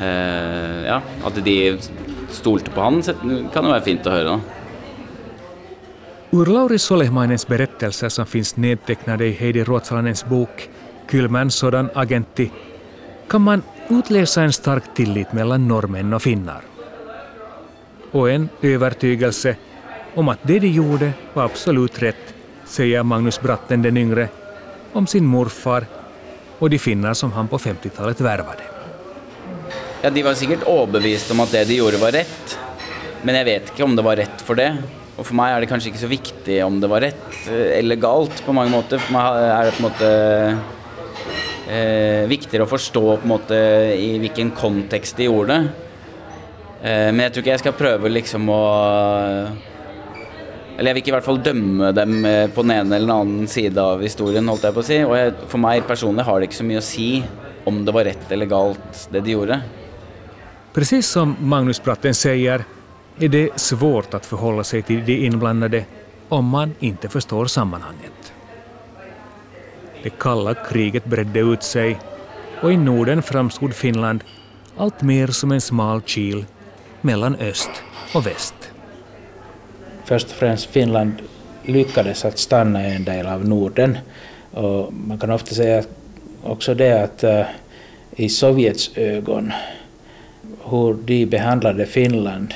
Eh, 0.00 0.86
ja, 0.86 1.00
at 1.24 1.44
de 1.44 1.56
stolte 2.34 2.70
på 2.74 2.80
han, 2.82 3.02
kan 3.52 3.64
jo 3.64 3.70
være 3.70 3.84
fint 3.84 4.06
å 4.06 4.14
høre. 4.14 4.34
da. 4.34 4.64
Ur 6.34 6.46
Lauri 6.50 6.78
Solehmainens 6.78 7.46
berättelser 7.46 8.08
som 8.10 8.26
finns 8.26 8.56
nedtecknade 8.56 9.28
i 9.28 9.36
Heidi 9.38 9.62
Ruotsalanens 9.64 10.24
bok 10.26 10.68
Kylmän 11.10 11.50
sådan 11.50 11.90
agentti 11.94 12.50
kan 13.28 13.40
man 13.40 13.62
utläsa 13.88 14.42
en 14.42 14.52
stark 14.52 14.94
tillit 14.94 15.32
mellan 15.32 15.68
norrmän 15.68 16.12
och 16.12 16.22
finnar. 16.22 16.62
Och 18.10 18.30
en 18.30 18.48
övertygelse 18.62 19.56
om 20.14 20.28
att 20.28 20.38
det 20.42 20.58
de 20.58 20.68
gjorde 20.68 21.12
var 21.32 21.44
absolut 21.44 22.02
rätt, 22.02 22.34
säger 22.64 23.02
Magnus 23.02 23.40
Bratten 23.40 23.82
den 23.82 23.96
yngre 23.96 24.28
om 24.92 25.06
sin 25.06 25.24
morfar 25.24 25.86
och 26.58 26.70
de 26.70 26.78
finnar 26.78 27.14
som 27.14 27.32
han 27.32 27.48
på 27.48 27.58
50-talet 27.58 28.20
värvade. 28.20 28.73
Ja, 30.04 30.10
de 30.10 30.22
var 30.22 30.34
säkert 30.34 30.68
överbevisade 30.68 31.34
om 31.34 31.40
att 31.40 31.52
det 31.52 31.64
de 31.64 31.74
gjorde 31.74 31.96
var 31.96 32.12
rätt. 32.12 32.58
men 33.22 33.34
jag 33.34 33.44
vet 33.44 33.70
inte 33.70 33.84
om 33.84 33.96
det 33.96 34.02
var 34.02 34.16
rätt 34.16 34.40
för 34.40 34.54
det. 34.54 34.76
Och 35.16 35.26
för 35.26 35.34
mig 35.34 35.52
är 35.52 35.60
det 35.60 35.66
kanske 35.66 35.88
inte 35.88 36.00
så 36.00 36.06
viktigt 36.06 36.64
om 36.64 36.80
det 36.80 36.86
var 36.86 37.00
rätt 37.00 37.48
eh, 37.48 37.78
eller 37.78 37.96
galt 37.96 38.46
på 38.46 38.52
många 38.52 38.68
måter. 38.68 38.98
För 38.98 39.12
mig 39.12 39.22
är 39.44 39.64
det 39.64 39.70
på 39.70 39.76
en 39.76 39.82
måte 39.82 40.56
eh, 41.70 42.28
viktigare 42.28 42.62
att 42.62 42.70
förstå 42.70 43.16
på 43.16 43.26
måte 43.26 43.54
i 43.98 44.18
vilken 44.18 44.50
kontext 44.50 45.16
de 45.16 45.24
gjorde 45.24 45.52
det. 45.52 45.68
Eh, 46.90 47.12
men 47.12 47.18
jag 47.18 47.32
tror 47.32 47.40
inte 47.40 47.50
jag 47.50 47.60
ska 47.60 47.72
prøve 47.72 48.08
liksom 48.08 48.48
att... 48.48 49.48
Eller 50.78 50.90
jag 50.90 50.94
vill 50.94 51.08
i 51.08 51.12
alla 51.12 51.22
fall 51.22 51.42
döma 51.42 51.92
dem 51.92 52.24
eh, 52.24 52.50
på 52.50 52.62
den 52.62 52.70
ena 52.70 52.96
eller 52.96 53.14
den 53.14 53.48
sidan 53.48 53.84
av 53.84 54.02
historien, 54.02 54.48
håller 54.48 54.64
jag 54.64 54.74
på 54.74 54.80
att 54.80 54.86
säga. 54.86 55.08
Och 55.08 55.18
jag, 55.18 55.32
för 55.48 55.58
mig 55.58 55.80
personligen 55.80 56.26
har 56.26 56.40
det 56.40 56.44
inte 56.44 56.56
så 56.56 56.64
mycket 56.64 56.78
att 56.78 56.84
säga 56.84 57.22
om 57.64 57.84
det 57.84 57.92
var 57.92 58.04
rätt 58.04 58.32
eller 58.32 58.46
galt 58.46 59.08
det 59.10 59.20
de 59.20 59.30
gjorde. 59.30 59.60
Precis 60.74 61.06
som 61.06 61.36
Magnus 61.40 61.82
Bratten 61.82 62.14
säger 62.14 62.64
är 63.18 63.28
det 63.28 63.60
svårt 63.60 64.14
att 64.14 64.26
förhålla 64.26 64.64
sig 64.64 64.82
till 64.82 65.04
de 65.04 65.26
inblandade 65.26 65.84
om 66.28 66.44
man 66.44 66.74
inte 66.78 67.08
förstår 67.08 67.46
sammanhanget. 67.46 68.32
Det 70.02 70.10
kalla 70.10 70.54
kriget 70.54 71.04
bredde 71.04 71.40
ut 71.40 71.62
sig 71.62 71.98
och 72.62 72.72
i 72.72 72.76
Norden 72.76 73.22
framstod 73.22 73.74
Finland 73.74 74.24
allt 74.76 75.02
mer 75.02 75.26
som 75.26 75.52
en 75.52 75.60
smal 75.60 76.00
kil 76.00 76.44
mellan 77.00 77.36
öst 77.36 77.70
och 78.14 78.26
väst. 78.26 78.54
Först 80.04 80.26
och 80.26 80.36
främst 80.36 80.66
Finland 80.66 81.12
lyckades 81.62 82.24
att 82.24 82.38
stanna 82.38 82.88
i 82.88 82.96
en 82.96 83.04
del 83.04 83.26
av 83.26 83.48
Norden. 83.48 83.98
Och 84.50 84.92
man 84.92 85.18
kan 85.18 85.30
ofta 85.30 85.54
säga 85.54 85.82
också 86.42 86.74
det 86.74 87.02
att 87.02 87.24
uh, 87.24 87.42
i 88.16 88.28
Sovjets 88.28 88.90
ögon 88.96 89.52
hur 90.70 90.94
de 90.94 91.26
behandlade 91.26 91.86
Finland 91.86 92.54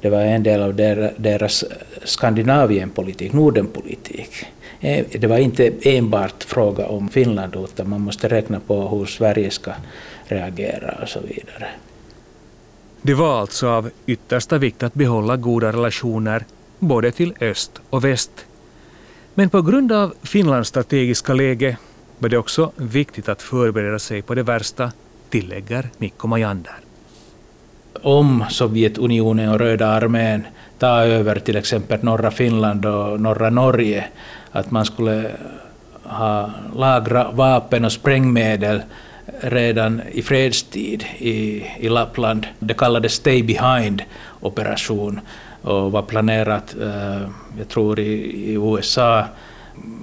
Det 0.00 0.10
var 0.10 0.20
en 0.20 0.42
del 0.42 0.62
av 0.62 0.74
deras 1.16 1.64
Skandinavienpolitik, 2.04 3.32
Nordenpolitik. 3.32 4.46
Eh, 4.80 5.06
det 5.12 5.26
var 5.26 5.38
inte 5.38 5.72
enbart 5.82 6.44
fråga 6.44 6.86
om 6.86 7.08
Finland 7.08 7.56
utan 7.56 7.88
man 7.88 8.00
måste 8.00 8.28
räkna 8.28 8.60
på 8.60 8.88
hur 8.88 9.06
Sverige 9.06 9.50
ska 9.50 9.72
reagera 10.24 10.98
och 11.02 11.08
så 11.08 11.20
vidare. 11.20 11.68
Det 13.02 13.14
var 13.14 13.40
alltså 13.40 13.68
av 13.68 13.90
yttersta 14.06 14.58
vikt 14.58 14.82
att 14.82 14.94
behålla 14.94 15.36
goda 15.36 15.72
relationer 15.72 16.44
både 16.78 17.12
till 17.12 17.34
öst 17.40 17.80
och 17.90 18.04
väst. 18.04 18.46
Men 19.34 19.50
på 19.50 19.62
grund 19.62 19.92
av 19.92 20.14
Finlands 20.22 20.68
strategiska 20.68 21.34
läge 21.34 21.76
var 22.18 22.28
det 22.28 22.38
också 22.38 22.72
viktigt 22.76 23.28
att 23.28 23.42
förbereda 23.42 23.98
sig 23.98 24.22
på 24.22 24.34
det 24.34 24.42
värsta, 24.42 24.92
tillägger 25.30 25.88
Mikko 25.98 26.26
Majander. 26.26 26.89
Om 28.02 28.44
Sovjetunionen 28.50 29.48
och 29.48 29.58
Röda 29.58 29.86
armén 29.86 30.46
tar 30.78 31.02
över 31.02 31.38
till 31.38 31.56
exempel 31.56 32.04
norra 32.04 32.30
Finland 32.30 32.86
och 32.86 33.20
norra 33.20 33.50
Norge, 33.50 34.04
att 34.52 34.70
man 34.70 34.84
skulle 34.84 35.30
ha 36.02 36.50
lagra 36.76 37.30
vapen 37.30 37.84
och 37.84 37.92
sprängmedel 37.92 38.82
redan 39.40 40.02
i 40.12 40.22
fredstid 40.22 41.04
i, 41.18 41.66
i 41.78 41.88
Lappland. 41.88 42.46
Det 42.58 42.74
kallades 42.74 43.12
Stay 43.12 43.42
Behind-operation 43.42 45.20
och 45.62 45.92
var 45.92 46.02
planerat, 46.02 46.76
eh, 46.80 47.20
jag 47.58 47.68
tror, 47.68 48.00
i, 48.00 48.12
i 48.50 48.52
USA 48.52 49.24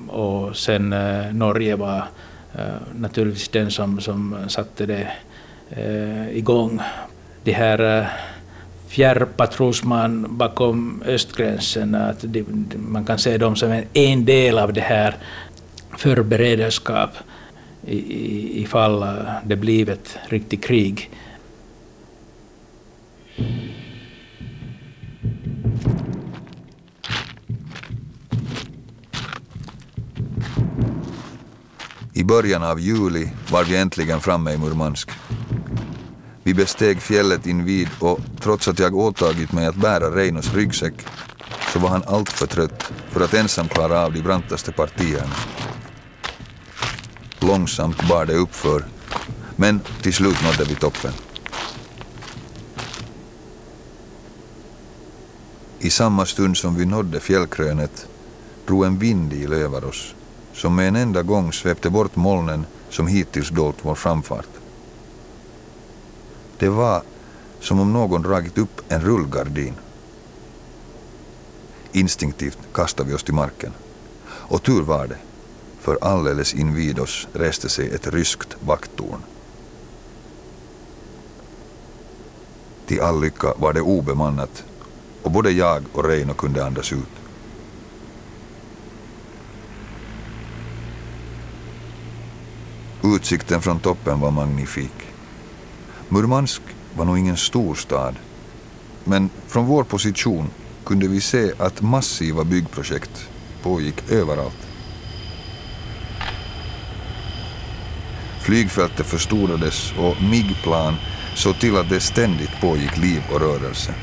och 0.08 0.58
sen 0.58 0.94
eh, 0.94 1.34
Norge 1.34 1.76
var 1.76 2.04
eh, 2.56 2.66
naturligtvis 2.96 3.50
den 3.50 3.72
som, 3.72 4.02
som 4.02 4.36
satte 4.48 4.86
det 4.86 5.08
eh, 5.70 6.38
igång. 6.38 6.82
De 7.48 7.54
här 7.54 8.00
eh, 8.00 8.06
fjärrpatrullsman 8.88 10.38
bakom 10.38 11.04
östgränsen, 11.06 11.96
att 11.96 12.22
de, 12.22 12.46
man 12.78 13.06
kan 13.06 13.20
se 13.20 13.38
dem 13.38 13.56
som 13.56 13.72
en, 13.72 13.84
en 13.94 14.26
del 14.26 14.58
av 14.58 14.74
det 14.74 14.82
här 14.82 15.16
förberedskap 15.98 17.10
ifall 17.86 19.04
eh, 19.04 19.10
det 19.46 19.56
blir 19.56 19.90
ett 19.90 20.18
riktigt 20.30 20.64
krig. 20.64 21.10
I 32.14 32.24
början 32.24 32.64
av 32.64 32.80
juli 32.80 33.30
var 33.52 33.64
vi 33.64 33.78
äntligen 33.78 34.20
framme 34.20 34.54
i 34.54 34.58
Murmansk. 34.58 35.10
Vi 36.48 36.54
besteg 36.54 37.02
fjället 37.02 37.48
invid 37.48 37.90
och 38.00 38.20
trots 38.40 38.68
att 38.68 38.80
jag 38.80 38.96
åtagit 38.96 39.52
mig 39.52 39.66
att 39.66 39.76
bära 39.76 40.16
Reinos 40.16 40.54
ryggsäck 40.54 40.94
så 41.74 41.80
var 41.80 41.90
han 41.90 42.04
alltför 42.08 42.48
trött 42.48 42.92
för 43.10 43.22
att 43.22 43.34
ensam 43.34 43.68
klara 43.68 44.06
av 44.06 44.14
de 44.14 44.22
brantaste 44.22 44.72
partierna. 44.72 45.36
Långsamt 47.40 48.10
bar 48.10 48.26
det 48.26 48.34
uppför, 48.34 48.86
men 49.56 49.80
till 50.02 50.14
slut 50.14 50.44
nådde 50.44 50.70
vi 50.70 50.76
toppen. 50.76 51.12
I 55.80 55.90
samma 55.90 56.26
stund 56.26 56.58
som 56.58 56.76
vi 56.76 56.86
nådde 56.86 57.20
fjällkrönet 57.20 58.08
drog 58.68 58.86
en 58.86 59.00
vindil 59.00 59.54
över 59.54 59.86
oss 59.86 60.16
som 60.54 60.76
med 60.76 60.88
en 60.88 60.96
enda 60.96 61.24
gång 61.24 61.54
svepte 61.54 61.90
bort 61.90 62.16
molnen 62.16 62.66
som 62.90 63.08
hittills 63.08 63.50
dolt 63.50 63.78
vår 63.82 63.96
framfart. 63.96 64.57
Det 66.60 66.70
var 66.70 67.02
som 67.60 67.80
om 67.80 67.94
någon 67.94 68.22
dragit 68.22 68.58
upp 68.58 68.82
en 68.90 69.02
rullgardin. 69.02 69.74
Instinktivt 71.92 72.60
kastade 72.74 73.10
vi 73.10 73.16
oss 73.16 73.24
till 73.24 73.34
marken. 73.34 73.74
Och 74.30 74.64
tur 74.64 74.82
var 74.82 75.08
det 75.08 75.18
för 75.80 75.98
alldeles 76.02 76.54
invid 76.54 77.00
oss 77.00 77.28
reste 77.34 77.70
sig 77.70 77.90
ett 77.90 78.08
ryskt 78.08 78.58
vakttorn. 78.66 79.20
Till 82.86 83.02
all 83.02 83.22
lycka 83.22 83.54
var 83.58 83.74
det 83.74 83.82
obemannat 83.82 84.64
och 85.22 85.32
både 85.32 85.52
jag 85.52 85.84
och 85.94 86.04
Reino 86.04 86.34
kunde 86.34 86.66
andas 86.66 86.94
ut. 86.94 87.18
Utsikten 93.04 93.62
från 93.62 93.80
toppen 93.80 94.20
var 94.20 94.32
magnifik. 94.32 95.07
Murmansk 96.10 96.62
var 96.96 97.06
nog 97.06 97.18
ingen 97.20 97.38
stor 97.38 97.76
stad, 97.76 98.16
men 99.04 99.30
från 99.48 99.66
vår 99.66 99.84
position 99.84 100.50
kunde 100.86 101.08
vi 101.08 101.22
se 101.22 101.52
att 101.58 101.82
massiva 101.82 102.44
byggprojekt 102.44 103.30
pågick 103.64 104.12
överallt. 104.12 104.68
Flygfältet 108.42 109.06
förstorades 109.06 109.94
och 110.00 110.22
MIG-plan 110.22 110.96
såg 111.36 111.60
till 111.60 111.78
att 111.78 111.90
det 111.90 112.00
ständigt 112.00 112.62
pågick 112.62 112.98
liv 112.98 113.22
och 113.34 113.40
rörelse. 113.40 113.94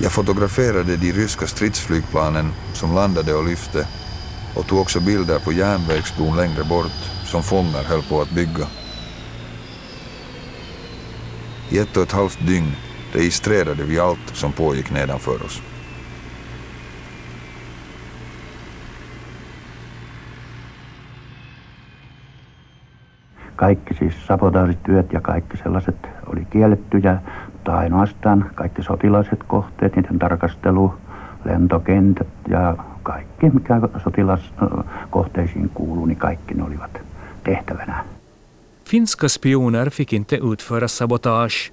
Jag 0.00 0.12
fotograferade 0.12 0.96
de 0.96 1.12
ryska 1.12 1.46
stridsflygplanen 1.46 2.52
som 2.74 2.94
landade 2.94 3.34
och 3.34 3.44
lyfte 3.48 3.86
och 4.54 4.66
tog 4.66 4.78
också 4.78 5.00
bilder 5.00 5.38
på 5.38 5.52
järnvägsbron 5.52 6.36
längre 6.36 6.64
bort 6.64 7.15
som 7.26 7.42
fångar 7.42 7.84
höll 7.84 8.02
på 8.02 8.20
att 8.20 8.30
bygga. 8.30 8.66
I 11.70 11.78
ett 11.78 11.96
och 11.96 12.02
ett 12.02 12.12
halvt 12.12 12.46
dygn 12.46 12.72
registrerade 13.12 13.84
vi 13.84 13.98
allt 13.98 14.28
som 14.32 14.52
pågick 14.52 14.90
nedanför 14.90 15.44
oss. 15.44 15.62
Kaikki 23.56 23.94
siis 23.94 24.26
sabotaasityöt 24.26 25.12
ja 25.12 25.20
kaikki 25.20 25.56
sellaiset 25.56 26.06
oli 26.26 26.44
kiellettyjä, 26.44 27.18
mutta 27.52 27.76
ainoastaan 27.76 28.50
kaikki 28.54 28.82
sotilaiset 28.82 29.44
kohteet, 29.46 29.96
niiden 29.96 30.18
tarkastelu, 30.18 30.94
lentokentät 31.44 32.28
ja 32.48 32.76
kaikki, 33.02 33.50
mikä 33.50 33.80
sotilaskohteisiin 34.04 35.70
kuuluu, 35.74 36.06
niin 36.06 36.18
kaikki 36.18 36.54
ne 36.54 36.62
olivat 36.62 37.00
tehtävänä. 37.46 38.04
Finska 38.84 39.28
spioner 39.28 39.90
fick 39.90 40.12
inte 40.12 40.36
utföra 40.36 40.88
sabotage, 40.88 41.72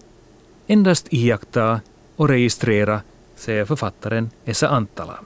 endast 0.67 1.07
iaktta 1.09 1.79
och 2.15 2.29
registrera, 2.29 3.01
säger 3.35 3.65
författaren 3.65 4.29
Esa 4.45 4.67
Antala. 4.67 5.19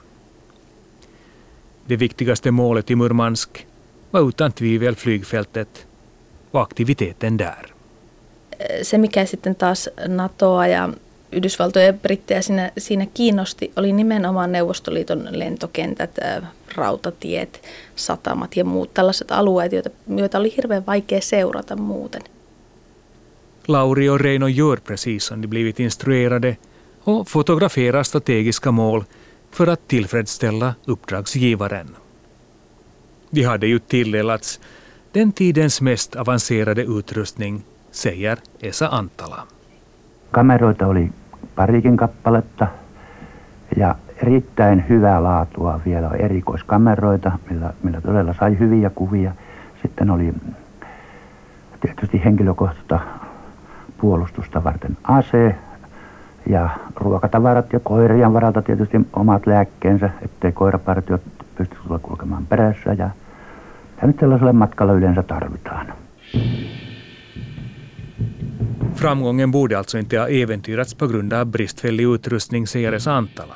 Det 1.86 1.96
viktigaste 1.96 2.50
målet 2.50 2.90
i 2.90 2.96
Murmansk 2.96 3.66
var 4.10 4.28
utan 4.28 4.52
tvivel 4.52 4.96
flygfältet 4.96 5.86
och 6.50 6.62
aktiviteten 6.62 7.36
där. 7.36 7.66
Se, 8.82 8.98
mikä 8.98 9.26
sitten 9.26 9.54
taas 9.54 9.88
NATOa 10.08 10.68
ja 10.68 10.88
Yhdysvaltoja 11.32 11.86
ja 11.86 11.92
Brittejä 11.92 12.42
siinä, 12.42 12.72
siinä 12.78 13.06
kiinnosti, 13.14 13.72
oli 13.76 13.92
nimenomaan 13.92 14.52
Neuvostoliiton 14.52 15.28
lentokentät, 15.30 16.18
rautatiet, 16.74 17.62
satamat 17.96 18.56
ja 18.56 18.64
muut 18.64 18.94
tällaiset 18.94 19.32
alueet, 19.32 19.72
joita, 19.72 19.90
joita 20.16 20.38
oli 20.38 20.54
hirveän 20.56 20.86
vaikea 20.86 21.20
seurata 21.20 21.76
muuten. 21.76 22.22
Lauri 23.68 24.08
och 24.08 24.20
Reino 24.20 24.48
gör 24.48 24.80
precis 24.80 25.24
som 25.24 25.42
de 25.42 25.48
blivit 25.48 25.80
instruerade 25.80 26.56
och 27.04 27.28
fotograferar 27.28 28.02
strategiska 28.02 28.70
mål 28.70 29.04
för 29.50 29.66
att 29.66 29.88
tillfredsställa 29.88 30.74
uppdragsgivaren. 30.84 31.96
De 33.30 33.42
hade 33.42 33.66
ju 33.66 33.78
tilldelats 33.78 34.60
den 35.12 35.32
tidens 35.32 35.80
mest 35.80 36.16
avancerade 36.16 36.82
utrustning, 36.82 37.62
säger 37.90 38.38
Esa 38.60 38.88
Antala. 38.88 39.46
Kameroita 40.32 40.86
oli 40.86 41.12
parikin 41.56 41.96
kappaletta 41.96 42.66
ja 43.76 43.94
erittäin 44.22 44.84
hyvää 44.88 45.22
laatua 45.22 45.80
vielä 45.84 46.10
erikoiskameroita, 46.18 47.32
millä, 47.50 47.72
millä 47.82 48.00
todella 48.00 48.34
sai 48.34 48.58
hyviä 48.58 48.90
kuvia. 48.90 49.32
Sitten 49.82 50.10
oli 50.10 50.34
tietysti 51.80 52.24
henkilökohtaista 52.24 53.00
puolustusta 54.00 54.64
varten 54.64 54.96
ase 55.04 55.54
ja 56.48 56.70
ruokatavarat 56.96 57.72
ja 57.72 57.80
koirien 57.80 58.32
varalta 58.32 58.62
tietysti 58.62 59.00
omat 59.12 59.46
lääkkeensä, 59.46 60.10
ettei 60.22 60.52
koirapartiot 60.52 61.22
pysty 61.56 61.76
tulla 61.82 61.98
kulkemaan 61.98 62.46
perässä 62.46 62.92
ja 62.92 63.10
Tämä 64.00 64.06
nyt 64.06 64.20
sellaiselle 64.20 64.52
matkalla 64.52 64.92
yleensä 64.92 65.22
tarvitaan. 65.22 65.86
Framgången 68.98 69.50
borde 69.50 69.78
alltså 69.78 69.98
inte 69.98 70.18
ha 70.18 70.28
äventyrats 70.28 70.94
på 70.94 71.06
grund 71.06 71.32
av 71.32 71.46
bristfällig 71.46 72.04
utrustning, 72.04 72.66
säger 72.66 72.98
Santala. 72.98 73.54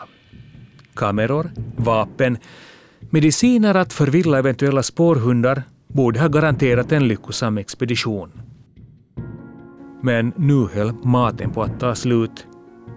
Kameror, 0.95 1.51
vapen, 1.77 2.39
mediciner 3.11 3.75
att 3.75 3.93
förvilla 3.93 4.39
eventuella 4.39 4.83
spårhundar 4.83 5.63
borde 5.89 6.21
ha 6.21 6.29
garanterat 6.29 6.93
en 6.93 7.09
lyckosam 7.09 7.59
expedition. 7.59 8.33
Men 10.03 10.33
nu 10.37 10.67
höll 10.75 10.93
maten 11.05 11.51
på 11.51 11.63
att 11.63 11.81
ta 11.81 11.95
slut 11.95 12.47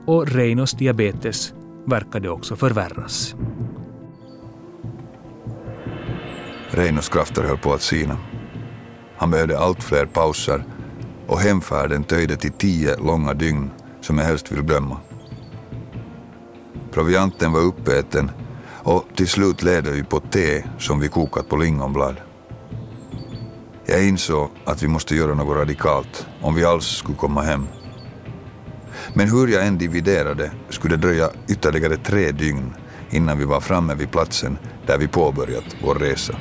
och 0.07 0.27
Reinos 0.27 0.73
diabetes 0.73 1.53
verkade 1.85 2.29
också 2.29 2.55
förvärras. 2.55 3.35
Reinos 6.69 7.09
krafter 7.09 7.43
höll 7.43 7.57
på 7.57 7.73
att 7.73 7.81
sina. 7.81 8.17
Han 9.17 9.31
behövde 9.31 9.59
allt 9.59 9.83
fler 9.83 10.05
pauser 10.05 10.63
och 11.27 11.39
hemfärden 11.39 12.03
töjde 12.03 12.37
till 12.37 12.51
tio 12.51 12.97
långa 12.97 13.33
dygn 13.33 13.71
som 14.01 14.17
jag 14.17 14.25
helst 14.25 14.51
vill 14.51 14.61
glömma. 14.61 14.97
Provianten 16.91 17.51
var 17.51 17.59
uppäten 17.59 18.31
och 18.83 19.03
till 19.15 19.27
slut 19.27 19.63
ledde 19.63 19.91
vi 19.91 20.03
på 20.03 20.19
te 20.19 20.63
som 20.79 20.99
vi 20.99 21.07
kokat 21.07 21.49
på 21.49 21.57
lingonblad. 21.57 22.15
Jag 23.85 24.07
insåg 24.07 24.49
att 24.65 24.83
vi 24.83 24.87
måste 24.87 25.15
göra 25.15 25.33
något 25.33 25.57
radikalt 25.57 26.27
om 26.41 26.55
vi 26.55 26.65
alls 26.65 26.85
skulle 26.85 27.17
komma 27.17 27.41
hem. 27.41 27.67
Men 29.13 29.29
hur 29.29 29.47
jag 29.47 29.67
än 29.67 29.77
dividerade 29.77 30.51
skulle 30.69 30.95
det 30.95 31.01
dröja 31.01 31.29
ytterligare 31.49 31.97
tre 31.97 32.31
dygn 32.31 32.73
innan 33.09 33.37
vi 33.37 33.45
var 33.45 33.59
framme 33.59 33.95
vid 33.95 34.11
platsen 34.11 34.57
där 34.85 34.97
vi 34.97 35.07
påbörjat 35.07 35.75
vår 35.83 35.95
resa. 35.95 36.35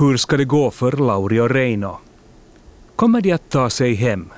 Hur 0.00 0.16
ska 0.16 0.36
det 0.36 0.44
gå 0.44 0.70
för 0.70 0.92
Lauri 0.92 1.40
och 1.40 1.50
Reino? 1.50 1.98
Kommer 2.96 3.20
de 3.20 3.32
att 3.32 3.50
ta 3.50 3.70
sig 3.70 3.94
hem? 3.94 4.28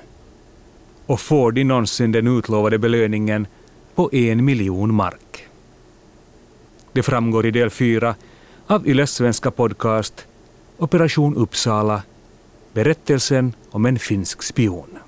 Och 1.06 1.20
får 1.20 1.52
de 1.52 1.64
någonsin 1.64 2.12
den 2.12 2.38
utlovade 2.38 2.78
belöningen 2.78 3.46
på 3.94 4.14
en 4.14 4.44
miljon 4.44 4.94
mark? 4.94 5.46
Det 6.92 7.02
framgår 7.02 7.46
i 7.46 7.50
del 7.50 7.70
fyra 7.70 8.14
av 8.66 8.88
Yles 8.88 9.10
svenska 9.10 9.50
podcast 9.50 10.26
Operation 10.78 11.36
Uppsala, 11.36 12.02
berättelsen 12.72 13.52
om 13.70 13.86
en 13.86 13.98
finsk 13.98 14.42
spion. 14.42 14.98